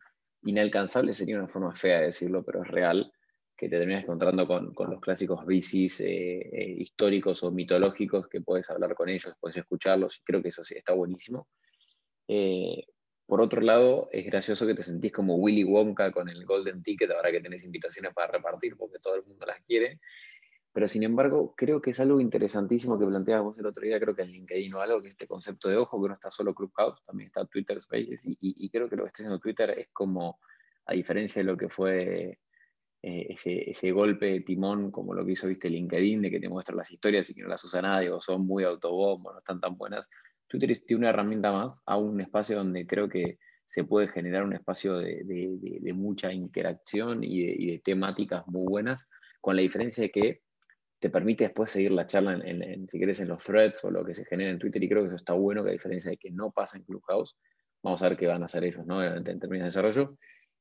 inalcanzables, 0.45 1.17
sería 1.17 1.39
una 1.39 1.49
forma 1.49 1.75
fea 1.75 2.01
de 2.01 2.07
decirlo, 2.07 2.45
pero 2.45 2.63
es 2.63 2.69
real, 2.69 3.13
que 3.57 3.69
te 3.69 3.79
terminas 3.79 4.03
encontrando 4.03 4.47
con, 4.47 4.75
con 4.75 4.91
los 4.91 5.01
clásicos 5.01 5.47
bicis 5.47 6.01
eh, 6.01 6.41
eh, 6.41 6.77
históricos 6.79 7.43
o 7.43 7.51
mitológicos, 7.51 8.29
que 8.29 8.41
puedes 8.41 8.69
hablar 8.71 8.95
con 8.95 9.09
ellos, 9.09 9.35
puedes 9.41 9.57
escucharlos, 9.57 10.19
y 10.19 10.23
creo 10.23 10.43
que 10.43 10.49
eso 10.49 10.65
sí 10.65 10.75
está 10.77 10.95
buenísimo. 10.95 11.49
Eh, 12.29 12.87
por 13.27 13.41
otro 13.41 13.61
lado, 13.61 14.09
es 14.13 14.27
gracioso 14.27 14.67
que 14.67 14.75
te 14.75 14.83
sentís 14.83 15.13
como 15.13 15.37
Willy 15.37 15.65
Wonka 15.65 16.13
con 16.13 16.29
el 16.29 16.45
Golden 16.45 16.83
Ticket 16.83 17.11
ahora 17.11 17.31
que 17.31 17.41
tenés 17.41 17.65
invitaciones 17.65 18.13
para 18.13 18.33
repartir 18.33 18.77
porque 18.77 18.99
todo 18.99 19.15
el 19.15 19.25
mundo 19.25 19.47
las 19.47 19.61
quiere. 19.65 20.01
Pero 20.73 20.89
sin 20.89 21.03
embargo, 21.03 21.55
creo 21.57 21.83
que 21.83 21.91
es 21.91 22.01
algo 22.01 22.21
interesantísimo 22.21 22.99
que 22.99 23.07
planteabas 23.07 23.45
vos 23.45 23.59
el 23.59 23.67
otro 23.67 23.85
día, 23.85 24.01
creo 24.01 24.15
que 24.15 24.23
en 24.23 24.33
LinkedIn 24.33 24.75
o 24.75 24.81
algo, 24.81 25.03
que 25.03 25.09
este 25.09 25.27
concepto 25.27 25.69
de 25.69 25.77
ojo, 25.77 26.03
que 26.03 26.09
no 26.09 26.15
está 26.15 26.31
solo 26.31 26.55
Clubhouse, 26.55 27.05
también 27.05 27.27
está 27.27 27.45
Twitter 27.45 27.79
Spaces, 27.81 28.23
y, 28.25 28.71
creo 28.71 28.89
que 28.89 28.97
lo 28.97 29.03
que 29.03 29.09
está 29.09 29.23
haciendo 29.23 29.39
Twitter 29.39 29.71
es 29.71 29.89
como, 29.93 30.41
a 30.87 30.95
diferencia 30.95 31.41
de 31.41 31.45
lo 31.45 31.57
que 31.57 31.69
fue 31.69 32.39
eh, 33.03 33.27
ese, 33.29 33.71
ese, 33.71 33.93
golpe 33.93 34.27
de 34.27 34.41
timón, 34.41 34.91
como 34.91 35.13
lo 35.13 35.27
que 35.27 35.33
hizo, 35.33 35.47
viste, 35.47 35.69
LinkedIn, 35.69 36.23
de 36.23 36.31
que 36.31 36.41
te 36.41 36.49
muestra 36.49 36.75
las 36.75 36.91
historias 36.91 37.29
y 37.29 37.35
que 37.35 37.43
no 37.43 37.49
las 37.49 37.63
usa 37.65 37.83
nadie, 37.83 38.11
o 38.11 38.21
son 38.21 38.47
muy 38.47 38.65
autobombo, 38.65 39.33
no 39.33 39.41
están 39.41 39.61
tan 39.61 39.77
buenas, 39.77 40.09
Twitter 40.53 40.77
tiene 40.87 41.01
una 41.01 41.11
herramienta 41.11 41.51
más 41.51 41.83
a 41.87 41.97
un 41.97 42.21
espacio 42.21 42.59
donde 42.59 42.87
creo 42.87 43.09
que 43.09 43.39
se 43.67 43.85
puede 43.85 44.09
generar 44.09 44.45
un 44.45 44.53
espacio 44.53 44.99
de, 44.99 45.93
mucha 45.95 46.31
interacción 46.31 47.25
y, 47.25 47.73
de, 47.73 47.79
temáticas 47.79 48.47
muy 48.47 48.67
buenas, 48.67 49.09
con 49.41 49.57
la 49.57 49.63
diferencia 49.63 50.03
de 50.03 50.11
que 50.11 50.43
te 51.03 51.11
permite 51.11 51.43
después 51.43 51.69
seguir 51.69 51.91
la 51.91 52.07
charla, 52.07 52.35
en, 52.45 52.89
si 52.89 52.97
quieres, 52.97 53.19
en 53.19 53.27
los 53.27 53.43
threads 53.43 53.83
o 53.83 53.91
lo 53.91 54.05
que 54.05 54.15
se 54.15 54.25
genera 54.25 54.51
en 54.51 54.61
Twitter, 54.61 54.81
y 54.81 54.89
creo 54.89 55.03
que 55.03 55.09
eso 55.09 55.17
está 55.17 55.33
bueno, 55.33 55.65
que 55.65 55.71
a 55.71 55.73
diferencia 55.73 56.13
de 56.13 56.17
que 56.17 56.31
no 56.31 56.53
pasa 56.53 56.79
en 56.79 56.85
Clubhouse, 56.85 57.37
vamos 57.83 58.01
a 58.03 58.09
ver 58.09 58.17
qué 58.17 58.29
van 58.29 58.43
a 58.43 58.45
hacer 58.45 58.63
ellos, 58.63 58.87
¿no? 58.87 59.05
En, 59.05 59.25
términos 59.25 59.51
de 59.51 59.65
desarrollo, 59.65 60.17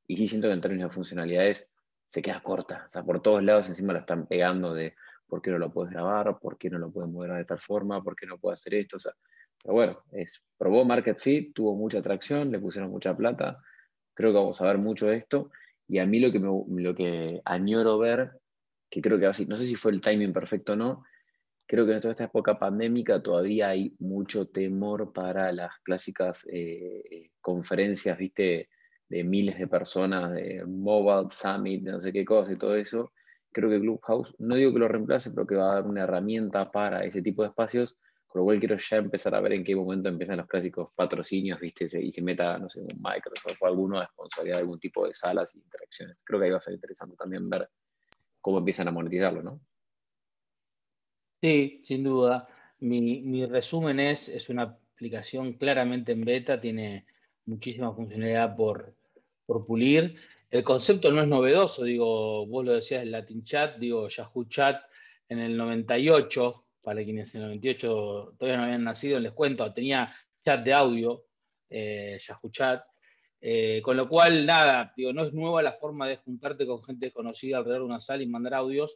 y 0.07 0.17
sí 0.17 0.27
siento 0.27 0.47
que 0.47 0.53
en 0.55 0.61
términos 0.61 0.89
de 0.89 0.95
funcionalidades 0.95 1.69
se 2.07 2.23
queda 2.23 2.41
corta, 2.41 2.85
o 2.87 2.89
sea, 2.89 3.03
por 3.03 3.21
todos 3.21 3.43
lados 3.43 3.69
encima 3.69 3.93
lo 3.93 3.99
están 3.99 4.25
pegando 4.25 4.73
de 4.73 4.95
por 5.27 5.43
qué 5.43 5.51
no 5.51 5.59
lo 5.59 5.71
puedes 5.71 5.93
grabar, 5.93 6.39
por 6.39 6.57
qué 6.57 6.71
no 6.71 6.79
lo 6.79 6.91
puedes 6.91 7.11
moderar 7.11 7.37
de 7.37 7.45
tal 7.45 7.59
forma, 7.59 8.03
por 8.03 8.15
qué 8.15 8.25
no 8.25 8.39
puedo 8.39 8.53
hacer 8.53 8.73
esto, 8.73 8.97
o 8.97 8.99
sea, 8.99 9.13
pero 9.63 9.75
bueno, 9.75 10.03
es, 10.11 10.43
probó 10.57 10.83
Market 10.85 11.19
Fit, 11.19 11.53
tuvo 11.53 11.75
mucha 11.75 11.99
atracción, 11.99 12.51
le 12.51 12.59
pusieron 12.59 12.89
mucha 12.89 13.15
plata. 13.15 13.59
Creo 14.15 14.31
que 14.31 14.39
vamos 14.39 14.59
a 14.59 14.65
ver 14.65 14.79
mucho 14.79 15.05
de 15.05 15.17
esto. 15.17 15.51
Y 15.87 15.99
a 15.99 16.05
mí 16.07 16.19
lo 16.19 16.31
que, 16.31 16.39
me, 16.39 16.81
lo 16.81 16.95
que 16.95 17.41
añoro 17.45 17.99
ver, 17.99 18.31
que 18.91 19.01
creo 19.01 19.17
que 19.17 19.25
así, 19.25 19.45
no 19.45 19.55
sé 19.55 19.65
si 19.65 19.75
fue 19.75 19.93
el 19.93 20.01
timing 20.01 20.33
perfecto 20.33 20.73
o 20.73 20.75
no, 20.75 21.03
creo 21.65 21.85
que 21.85 21.93
en 21.93 22.01
toda 22.01 22.11
esta 22.11 22.25
época 22.25 22.59
pandémica 22.59 23.23
todavía 23.23 23.69
hay 23.69 23.95
mucho 23.99 24.49
temor 24.49 25.13
para 25.13 25.53
las 25.53 25.71
clásicas 25.83 26.45
eh, 26.51 27.01
eh, 27.09 27.31
conferencias, 27.39 28.17
viste, 28.17 28.69
de 29.07 29.23
miles 29.23 29.57
de 29.57 29.67
personas, 29.67 30.33
de 30.33 30.65
Mobile 30.65 31.29
Summit, 31.31 31.83
no 31.83 31.99
sé 31.99 32.11
qué 32.11 32.25
cosa 32.25 32.51
y 32.51 32.57
todo 32.57 32.75
eso. 32.75 33.13
Creo 33.53 33.69
que 33.69 33.79
Clubhouse, 33.79 34.35
no 34.39 34.55
digo 34.55 34.73
que 34.73 34.79
lo 34.79 34.87
reemplace, 34.87 35.31
pero 35.31 35.47
que 35.47 35.55
va 35.55 35.71
a 35.71 35.75
dar 35.75 35.85
una 35.85 36.03
herramienta 36.03 36.71
para 36.71 37.03
ese 37.03 37.21
tipo 37.21 37.41
de 37.41 37.49
espacios 37.49 37.97
con 38.31 38.39
lo 38.39 38.45
cual 38.45 38.59
quiero 38.59 38.77
ya 38.77 38.95
empezar 38.95 39.35
a 39.35 39.41
ver 39.41 39.51
en 39.51 39.63
qué 39.65 39.75
momento 39.75 40.07
empiezan 40.07 40.37
los 40.37 40.47
clásicos 40.47 40.93
patrocinios, 40.95 41.59
¿viste? 41.59 41.85
Y 42.01 42.13
se 42.13 42.21
meta, 42.21 42.57
no 42.57 42.69
sé, 42.69 42.79
un 42.79 42.97
Microsoft 43.01 43.61
o 43.61 43.67
alguno 43.67 43.99
a 43.99 44.07
sponsoría 44.07 44.53
de 44.53 44.59
algún 44.61 44.79
tipo 44.79 45.05
de 45.05 45.13
salas 45.13 45.53
e 45.53 45.59
interacciones. 45.59 46.15
Creo 46.23 46.39
que 46.39 46.45
ahí 46.45 46.51
va 46.51 46.59
a 46.59 46.61
ser 46.61 46.73
interesante 46.73 47.17
también 47.17 47.49
ver 47.49 47.69
cómo 48.41 48.57
empiezan 48.57 48.87
a 48.87 48.91
monetizarlo, 48.91 49.41
¿no? 49.41 49.61
Sí, 51.41 51.81
sin 51.83 52.03
duda. 52.03 52.47
Mi, 52.79 53.45
resumen 53.45 53.99
es, 53.99 54.29
es 54.29 54.49
una 54.49 54.63
aplicación 54.63 55.53
claramente 55.53 56.11
en 56.11 56.25
beta, 56.25 56.59
tiene 56.59 57.05
muchísima 57.45 57.93
funcionalidad 57.93 58.55
por, 58.55 58.93
por 59.45 59.65
pulir. 59.65 60.15
El 60.49 60.63
concepto 60.63 61.11
no 61.11 61.21
es 61.21 61.27
novedoso, 61.27 61.83
digo, 61.83 62.45
vos 62.45 62.65
lo 62.65 62.73
decías 62.73 63.03
en 63.03 63.11
Latin 63.11 63.43
Chat, 63.43 63.77
digo, 63.77 64.07
Yahoo 64.09 64.45
Chat 64.45 64.83
en 65.29 65.39
el 65.39 65.55
98 65.55 66.65
para 66.81 67.03
quienes 67.03 67.33
en 67.35 67.41
el 67.41 67.47
98 67.47 68.35
todavía 68.37 68.57
no 68.57 68.63
habían 68.65 68.83
nacido, 68.83 69.19
les 69.19 69.31
cuento, 69.31 69.71
tenía 69.73 70.13
chat 70.43 70.63
de 70.63 70.73
audio, 70.73 71.25
eh, 71.69 72.19
Yahoo 72.19 72.51
Chat, 72.51 72.83
eh, 73.41 73.81
con 73.83 73.97
lo 73.97 74.07
cual, 74.07 74.45
nada, 74.45 74.93
digo, 74.95 75.11
no 75.11 75.23
es 75.23 75.33
nueva 75.33 75.63
la 75.63 75.73
forma 75.73 76.07
de 76.07 76.17
juntarte 76.17 76.65
con 76.65 76.83
gente 76.83 77.07
desconocida 77.07 77.57
alrededor 77.57 77.81
de 77.81 77.87
una 77.87 77.99
sala 77.99 78.23
y 78.23 78.27
mandar 78.27 78.53
audios. 78.53 78.95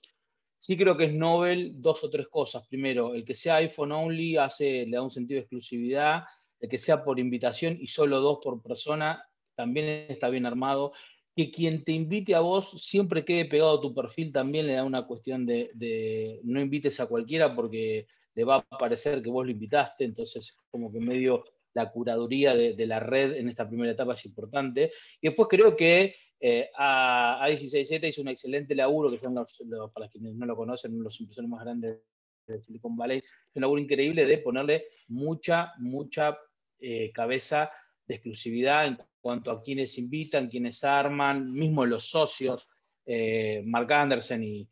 Sí 0.58 0.78
creo 0.78 0.96
que 0.96 1.06
es 1.06 1.14
novel 1.14 1.82
dos 1.82 2.04
o 2.04 2.10
tres 2.10 2.28
cosas. 2.28 2.68
Primero, 2.68 3.14
el 3.14 3.26
que 3.26 3.36
sea 3.36 3.56
iPhone 3.56 3.92
only 3.92 4.38
hace, 4.38 4.86
le 4.86 4.96
da 4.96 5.02
un 5.02 5.12
sentido 5.12 5.40
de 5.40 5.42
exclusividad. 5.42 6.24
El 6.60 6.70
que 6.70 6.78
sea 6.78 7.04
por 7.04 7.20
invitación 7.20 7.78
y 7.80 7.88
solo 7.88 8.22
dos 8.22 8.40
por 8.42 8.62
persona 8.62 9.24
también 9.56 10.06
está 10.10 10.30
bien 10.30 10.46
armado 10.46 10.94
que 11.36 11.52
quien 11.52 11.84
te 11.84 11.92
invite 11.92 12.34
a 12.34 12.40
vos 12.40 12.82
siempre 12.82 13.26
quede 13.26 13.46
pegado 13.46 13.82
tu 13.82 13.94
perfil 13.94 14.32
también 14.32 14.68
le 14.68 14.74
da 14.74 14.86
una 14.86 15.06
cuestión 15.06 15.46
de, 15.46 16.40
no 16.44 16.62
invites 16.62 17.00
a 17.00 17.08
cualquiera 17.08 17.54
porque 17.54 18.08
le 18.34 18.44
va 18.44 18.66
a 18.70 18.78
parecer 18.78 19.22
que 19.22 19.30
vos 19.30 19.46
lo 19.46 19.52
invitaste, 19.52 20.06
entonces 20.06 20.58
como 20.70 20.92
que 20.92 21.00
medio 21.00 21.44
la 21.76 21.92
curaduría 21.92 22.56
de, 22.56 22.86
la 22.88 23.00
red 23.00 23.36
en 23.36 23.50
esta 23.50 23.68
primera 23.68 23.92
etapa 23.92 24.14
es 24.14 24.26
importante. 24.26 24.94
Y 25.22 25.28
después 25.28 25.48
creo 25.50 25.76
que 25.76 26.16
eh, 26.40 26.70
a, 26.78 27.46
16Z 27.50 28.08
hizo 28.08 28.22
un 28.22 28.30
excelente 28.30 28.74
laburo, 28.74 29.12
que 29.12 29.20
son 29.20 29.36
los, 29.36 29.92
para 29.94 30.08
quienes 30.08 30.36
no 30.36 30.46
lo 30.46 30.56
conocen, 30.56 31.04
los 31.04 31.20
impresores 31.20 31.50
más 31.50 31.64
grandes 31.64 32.00
de 32.48 32.62
Silicon 32.62 32.96
Valley, 32.96 33.18
es 33.18 33.56
un 33.56 33.62
laburo 33.62 33.82
increíble 33.82 34.26
de 34.26 34.38
ponerle 34.38 34.86
mucha, 35.10 35.74
mucha 35.80 36.38
eh, 36.80 37.12
cabeza 37.12 37.70
de 38.08 38.16
exclusividad 38.16 38.88
en 38.88 38.98
cuanto 39.20 39.52
a 39.52 39.62
quienes 39.62 39.98
invitan, 39.98 40.48
quienes 40.48 40.84
arman, 40.84 41.52
mismo 41.52 41.86
los 41.86 42.10
socios, 42.10 42.70
eh, 43.06 43.64
Mark 43.66 43.92
Anderson 43.92 44.44
y, 44.44 44.70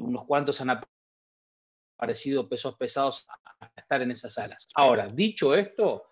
unos 0.00 0.24
cuantos 0.26 0.60
han 0.60 0.80
aparecido 1.96 2.48
pesos 2.48 2.76
pesados 2.76 3.24
a 3.60 3.70
estar 3.76 4.02
en 4.02 4.10
esas 4.10 4.34
salas. 4.34 4.66
Ahora, 4.74 5.06
dicho 5.06 5.54
esto, 5.54 6.06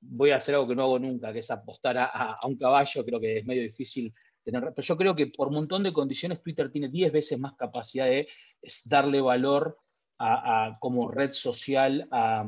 voy 0.00 0.30
a 0.30 0.36
hacer 0.36 0.54
algo 0.54 0.68
que 0.68 0.76
no 0.76 0.82
hago 0.82 0.98
nunca, 0.98 1.32
que 1.32 1.40
es 1.40 1.50
apostar 1.50 1.96
a, 1.98 2.38
un 2.44 2.56
caballo, 2.56 3.04
creo 3.04 3.20
que 3.20 3.38
es 3.38 3.46
medio 3.46 3.62
difícil 3.62 4.12
tener, 4.44 4.72
pero 4.74 4.86
yo 4.86 4.96
creo 4.96 5.14
que 5.14 5.26
por 5.28 5.48
un 5.48 5.54
montón 5.54 5.82
de 5.82 5.92
condiciones 5.92 6.42
Twitter 6.42 6.70
tiene 6.70 6.88
10 6.88 7.12
veces 7.12 7.38
más 7.38 7.54
capacidad 7.54 8.06
de 8.06 8.28
darle 8.86 9.20
valor 9.20 9.78
como 10.80 11.10
red 11.10 11.32
social 11.32 12.08
a, 12.10 12.46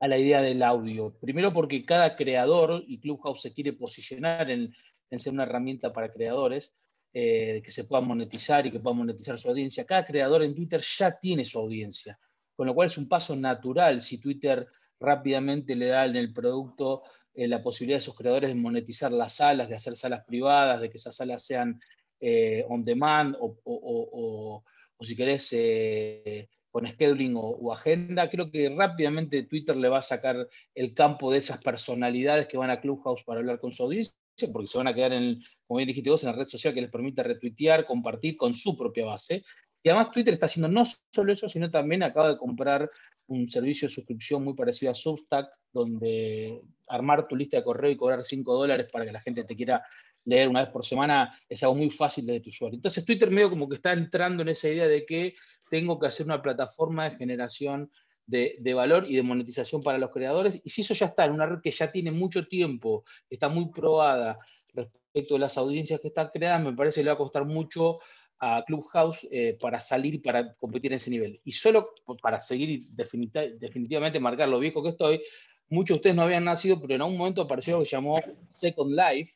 la 0.00 0.16
idea 0.16 0.40
del 0.40 0.62
audio. 0.62 1.18
Primero 1.20 1.52
porque 1.52 1.84
cada 1.84 2.14
creador, 2.14 2.84
y 2.86 3.00
Clubhouse 3.00 3.42
se 3.42 3.52
quiere 3.52 3.72
posicionar 3.72 4.50
en, 4.50 4.72
ser 5.10 5.32
una 5.32 5.42
herramienta 5.42 5.92
para 5.92 6.12
creadores, 6.12 6.76
eh, 7.12 7.60
que 7.64 7.70
se 7.70 7.84
pueda 7.84 8.02
monetizar 8.02 8.66
y 8.66 8.70
que 8.70 8.80
pueda 8.80 8.94
monetizar 8.94 9.38
su 9.38 9.48
audiencia. 9.48 9.84
Cada 9.84 10.04
creador 10.04 10.44
en 10.44 10.54
Twitter 10.54 10.80
ya 10.80 11.18
tiene 11.18 11.44
su 11.44 11.58
audiencia, 11.58 12.18
con 12.54 12.66
lo 12.66 12.74
cual 12.74 12.86
es 12.86 12.96
un 12.96 13.08
paso 13.08 13.34
natural 13.34 14.00
si 14.00 14.18
Twitter 14.18 14.68
rápidamente 15.00 15.76
le 15.76 15.86
da 15.86 16.06
en 16.06 16.16
el 16.16 16.32
producto 16.32 17.02
eh, 17.34 17.46
la 17.46 17.62
posibilidad 17.62 17.98
a 17.98 18.00
sus 18.00 18.16
creadores 18.16 18.50
de 18.50 18.56
monetizar 18.56 19.12
las 19.12 19.36
salas, 19.36 19.68
de 19.68 19.76
hacer 19.76 19.96
salas 19.96 20.24
privadas, 20.24 20.80
de 20.80 20.90
que 20.90 20.96
esas 20.96 21.14
salas 21.14 21.44
sean 21.44 21.80
eh, 22.20 22.64
on 22.68 22.84
demand 22.84 23.36
o, 23.38 24.64
si 25.00 25.14
querés 25.14 25.48
eh, 25.52 26.48
con 26.70 26.86
scheduling 26.86 27.34
o, 27.36 27.72
agenda. 27.72 28.28
Creo 28.28 28.50
que 28.50 28.68
rápidamente 28.68 29.44
Twitter 29.44 29.76
le 29.76 29.88
va 29.88 29.98
a 29.98 30.02
sacar 30.02 30.48
el 30.74 30.94
campo 30.94 31.30
de 31.30 31.38
esas 31.38 31.62
personalidades 31.62 32.48
que 32.48 32.58
van 32.58 32.70
a 32.70 32.80
Clubhouse 32.80 33.22
para 33.22 33.40
hablar 33.40 33.60
con 33.60 33.70
su 33.70 33.84
audiencia, 33.84 34.16
porque 34.52 34.68
se 34.68 34.78
van 34.78 34.88
a 34.88 34.94
quedar, 34.94 35.12
en, 35.12 35.40
como 35.66 35.78
bien 35.78 35.86
dijiste 35.86 36.10
vos, 36.10 36.24
en 36.24 36.30
la 36.30 36.36
red 36.36 36.48
social 36.48 36.74
que 36.74 36.80
les 36.80 36.90
permite 36.90 37.22
retuitear, 37.22 37.86
compartir 37.86 38.36
con 38.36 38.52
su 38.52 38.76
propia 38.76 39.04
base. 39.04 39.44
Y 39.82 39.88
además 39.90 40.10
Twitter 40.10 40.34
está 40.34 40.46
haciendo 40.46 40.68
no 40.68 40.82
solo 40.84 41.32
eso, 41.32 41.48
sino 41.48 41.70
también 41.70 42.02
acaba 42.02 42.30
de 42.30 42.36
comprar 42.36 42.90
un 43.28 43.48
servicio 43.48 43.88
de 43.88 43.94
suscripción 43.94 44.44
muy 44.44 44.54
parecido 44.54 44.90
a 44.90 44.94
Substack, 44.94 45.48
donde 45.72 46.60
armar 46.88 47.28
tu 47.28 47.36
lista 47.36 47.58
de 47.58 47.62
correo 47.62 47.90
y 47.90 47.96
cobrar 47.96 48.24
5 48.24 48.54
dólares 48.54 48.90
para 48.90 49.04
que 49.04 49.12
la 49.12 49.20
gente 49.20 49.44
te 49.44 49.54
quiera 49.54 49.82
leer 50.24 50.48
una 50.48 50.62
vez 50.62 50.70
por 50.70 50.84
semana 50.84 51.38
es 51.48 51.62
algo 51.62 51.76
muy 51.76 51.90
fácil 51.90 52.26
de 52.26 52.40
tu 52.40 52.48
usuario. 52.48 52.76
Entonces 52.76 53.04
Twitter 53.04 53.30
medio 53.30 53.50
como 53.50 53.68
que 53.68 53.76
está 53.76 53.92
entrando 53.92 54.42
en 54.42 54.48
esa 54.48 54.68
idea 54.68 54.88
de 54.88 55.04
que 55.06 55.34
tengo 55.70 55.98
que 55.98 56.06
hacer 56.06 56.26
una 56.26 56.42
plataforma 56.42 57.08
de 57.08 57.16
generación 57.16 57.90
de, 58.26 58.56
de, 58.60 58.74
valor 58.74 59.06
y 59.08 59.16
de 59.16 59.22
monetización 59.22 59.82
para 59.82 59.98
los 59.98 60.10
creadores. 60.10 60.60
Y 60.64 60.70
si 60.70 60.82
eso 60.82 60.94
ya 60.94 61.06
está 61.06 61.24
en 61.24 61.32
una 61.32 61.46
red 61.46 61.60
que 61.62 61.70
ya 61.70 61.90
tiene 61.90 62.10
mucho 62.10 62.46
tiempo, 62.46 63.04
está 63.30 63.48
muy 63.48 63.70
probada 63.70 64.38
respecto 64.74 65.36
a 65.36 65.38
las 65.38 65.56
audiencias 65.56 66.00
que 66.00 66.08
están 66.08 66.28
creadas, 66.28 66.62
me 66.62 66.74
parece 66.74 67.00
que 67.00 67.04
le 67.04 67.10
va 67.10 67.14
a 67.14 67.18
costar 67.18 67.44
mucho 67.44 68.00
a 68.40 68.64
Clubhouse 68.64 69.26
eh, 69.30 69.56
para 69.60 69.80
salir 69.80 70.14
y 70.14 70.18
para 70.18 70.52
competir 70.54 70.92
en 70.92 70.96
ese 70.96 71.10
nivel. 71.10 71.40
Y 71.44 71.52
solo 71.52 71.90
para 72.22 72.38
seguir 72.38 72.84
definitivamente 72.90 74.20
marcar 74.20 74.48
lo 74.48 74.58
viejo 74.58 74.82
que 74.82 74.90
estoy, 74.90 75.22
muchos 75.68 75.96
de 75.96 75.98
ustedes 75.98 76.16
no 76.16 76.22
habían 76.22 76.44
nacido, 76.44 76.80
pero 76.80 76.94
en 76.94 77.02
algún 77.02 77.18
momento 77.18 77.42
apareció 77.42 77.74
lo 77.74 77.80
que 77.80 77.86
se 77.86 77.96
llamó 77.96 78.20
Second 78.50 78.94
Life. 78.94 79.34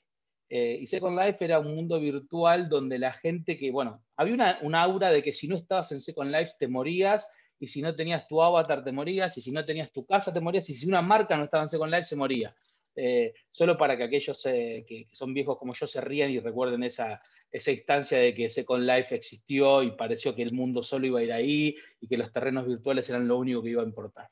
Eh, 0.49 0.79
y 0.83 0.87
Second 0.87 1.19
Life 1.19 1.45
era 1.45 1.59
un 1.59 1.75
mundo 1.75 1.99
virtual 1.99 2.69
donde 2.69 2.99
la 2.99 3.12
gente 3.12 3.57
que, 3.57 3.71
bueno, 3.71 4.03
había 4.17 4.35
una, 4.35 4.59
una 4.62 4.83
aura 4.83 5.11
de 5.11 5.23
que 5.23 5.33
si 5.33 5.49
no 5.49 5.57
estabas 5.57 5.93
en 5.93 6.01
Second 6.01 6.31
Life 6.31 6.53
te 6.59 6.69
morías, 6.69 7.29
y 7.59 7.69
si 7.69 7.81
no 7.81 7.95
tenías 7.95 8.27
tu 8.27 8.43
avatar 8.43 8.83
te 8.83 8.91
morías, 8.93 9.38
y 9.38 9.41
si 9.41 9.53
no 9.53 9.65
tenías 9.65 9.93
tu 9.93 10.05
casa 10.05 10.33
te 10.33 10.41
morías, 10.41 10.69
y 10.69 10.75
si 10.75 10.87
una 10.87 11.01
marca 11.01 11.37
no 11.37 11.45
estaba 11.45 11.62
en 11.62 11.69
Second 11.69 11.93
Life 11.93 12.09
se 12.09 12.17
moría. 12.17 12.55
Eh, 12.95 13.33
solo 13.51 13.79
para 13.79 13.97
que 13.97 14.05
aquellos 14.05 14.43
que, 14.43 15.09
son 15.13 15.33
viejos 15.33 15.59
como 15.59 15.73
yo 15.75 15.87
se 15.87 16.01
rían 16.01 16.31
y 16.31 16.41
recuerden 16.41 16.83
esa, 16.83 17.23
esa 17.51 17.71
instancia 17.71 18.19
de 18.19 18.35
que 18.35 18.51
Second 18.51 18.85
Life 18.85 19.15
existió 19.15 19.83
y 19.83 19.93
pareció 19.93 20.35
que 20.35 20.43
el 20.43 20.53
mundo 20.53 20.83
solo 20.83 21.07
iba 21.07 21.21
a 21.21 21.23
ir 21.23 21.33
ahí 21.33 21.77
y 22.01 22.09
que 22.09 22.19
los 22.19 22.33
terrenos 22.33 22.67
virtuales 22.67 23.09
eran 23.09 23.27
lo 23.27 23.39
único 23.39 23.63
que 23.63 23.71
iba 23.71 23.83
a 23.83 23.87
importar. 23.87 24.29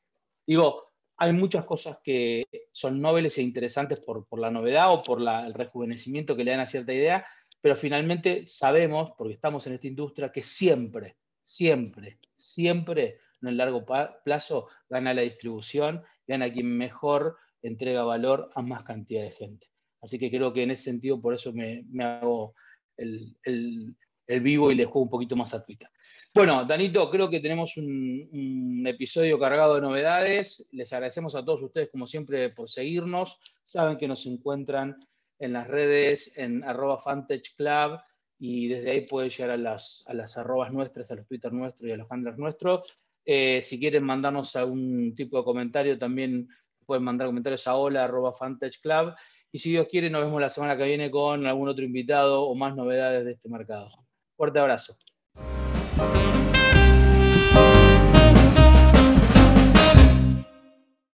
Digo, 0.47 0.91
hay 1.17 1.35
muchas 1.35 1.67
cosas 1.67 1.99
que 2.03 2.47
son 2.73 3.01
nobles 3.01 3.37
e 3.37 3.43
interesantes 3.43 4.01
por, 4.01 4.27
la 4.39 4.51
novedad 4.51 4.91
o 4.91 5.03
por 5.03 5.21
el 5.21 5.53
rejuvenecimiento 5.53 6.35
que 6.35 6.45
le 6.45 6.53
dan 6.53 6.61
a 6.61 6.67
cierta 6.67 6.95
idea, 6.95 7.27
pero 7.61 7.77
finalmente 7.77 8.47
sabemos, 8.47 9.13
porque 9.19 9.35
estamos 9.35 9.67
en 9.67 9.75
esta 9.75 9.87
industria, 9.87 10.33
que 10.33 10.41
siempre, 10.41 11.19
siempre, 11.45 12.19
siempre 12.37 13.19
en 13.43 13.49
el 13.49 13.59
largo 13.59 13.85
plazo 14.25 14.69
gana 14.89 15.13
la 15.13 15.21
distribución, 15.21 16.03
gana 16.27 16.51
quien 16.51 16.75
mejor 16.77 17.37
entrega 17.63 18.03
valor 18.03 18.51
a 18.55 18.63
más 18.63 18.83
cantidad 18.85 19.23
de 19.23 19.33
gente. 19.33 19.67
Así 20.03 20.19
que 20.19 20.31
creo 20.31 20.53
que 20.53 20.63
en 20.63 20.71
ese 20.71 20.85
sentido, 20.85 21.21
por 21.21 21.35
eso 21.35 21.53
me, 21.53 21.85
hago 22.03 22.55
el, 22.97 23.37
vivo 24.27 24.71
y 24.71 24.77
le 24.77 24.85
juego 24.85 25.03
un 25.03 25.11
poquito 25.11 25.37
más 25.37 25.53
a 25.55 25.65
Twitter. 25.65 25.89
Bueno, 26.33 26.65
Danito, 26.65 27.11
creo 27.11 27.29
que 27.29 27.41
tenemos 27.41 27.77
un, 27.77 28.85
episodio 28.87 29.39
cargado 29.39 29.75
de 29.75 29.83
novedades. 29.83 30.67
Les 30.73 30.93
agradecemos 30.93 31.35
a 31.35 31.45
todos 31.45 31.63
ustedes, 31.63 31.91
como 31.91 32.07
siempre, 32.07 32.51
por 32.51 32.69
seguirnos. 32.69 33.41
Saben 33.65 33.99
que 33.99 34.09
nos 34.09 34.25
encuentran 34.27 34.97
en 35.39 35.53
las 35.53 35.69
redes, 35.69 36.37
en 36.39 36.65
arroba 36.65 36.99
Club, 37.57 38.01
y 38.39 38.69
desde 38.69 38.91
ahí 38.91 39.07
pueden 39.07 39.31
llegar 39.31 39.51
a 39.51 39.57
las, 39.57 40.05
a 40.07 40.15
las 40.15 40.39
nuestras, 40.73 41.11
a 41.11 41.17
los 41.17 41.27
Twitter 41.27 41.53
nuestros 41.53 41.89
y 41.89 41.93
a 41.93 41.97
los 41.99 42.11
handlers 42.11 42.39
nuestros. 42.39 42.83
Eh, 43.25 43.61
si 43.63 43.79
quieren 43.79 44.05
mandarnos 44.05 44.57
algún 44.57 45.15
tipo 45.15 45.39
de 45.39 45.45
comentario, 45.45 45.99
también 45.99 46.49
pueden 46.91 47.05
mandar 47.05 47.29
comentarios 47.29 47.69
a 47.69 47.77
hola 47.77 48.03
arroba 48.03 48.33
Club. 48.83 49.15
Y 49.53 49.61
si 49.61 49.71
Dios 49.71 49.87
quiere, 49.89 50.11
nos 50.11 50.25
vemos 50.25 50.41
la 50.41 50.51
semana 50.51 50.77
que 50.77 50.83
viene 50.83 51.09
con 51.09 51.47
algún 51.47 51.69
otro 51.69 51.85
invitado 51.85 52.43
o 52.43 52.57
más 52.57 52.75
novedades 52.75 53.25
de 53.25 53.31
este 53.31 53.49
mercado. 53.49 53.93
Fuerte 54.37 54.59
abrazo. 54.59 54.97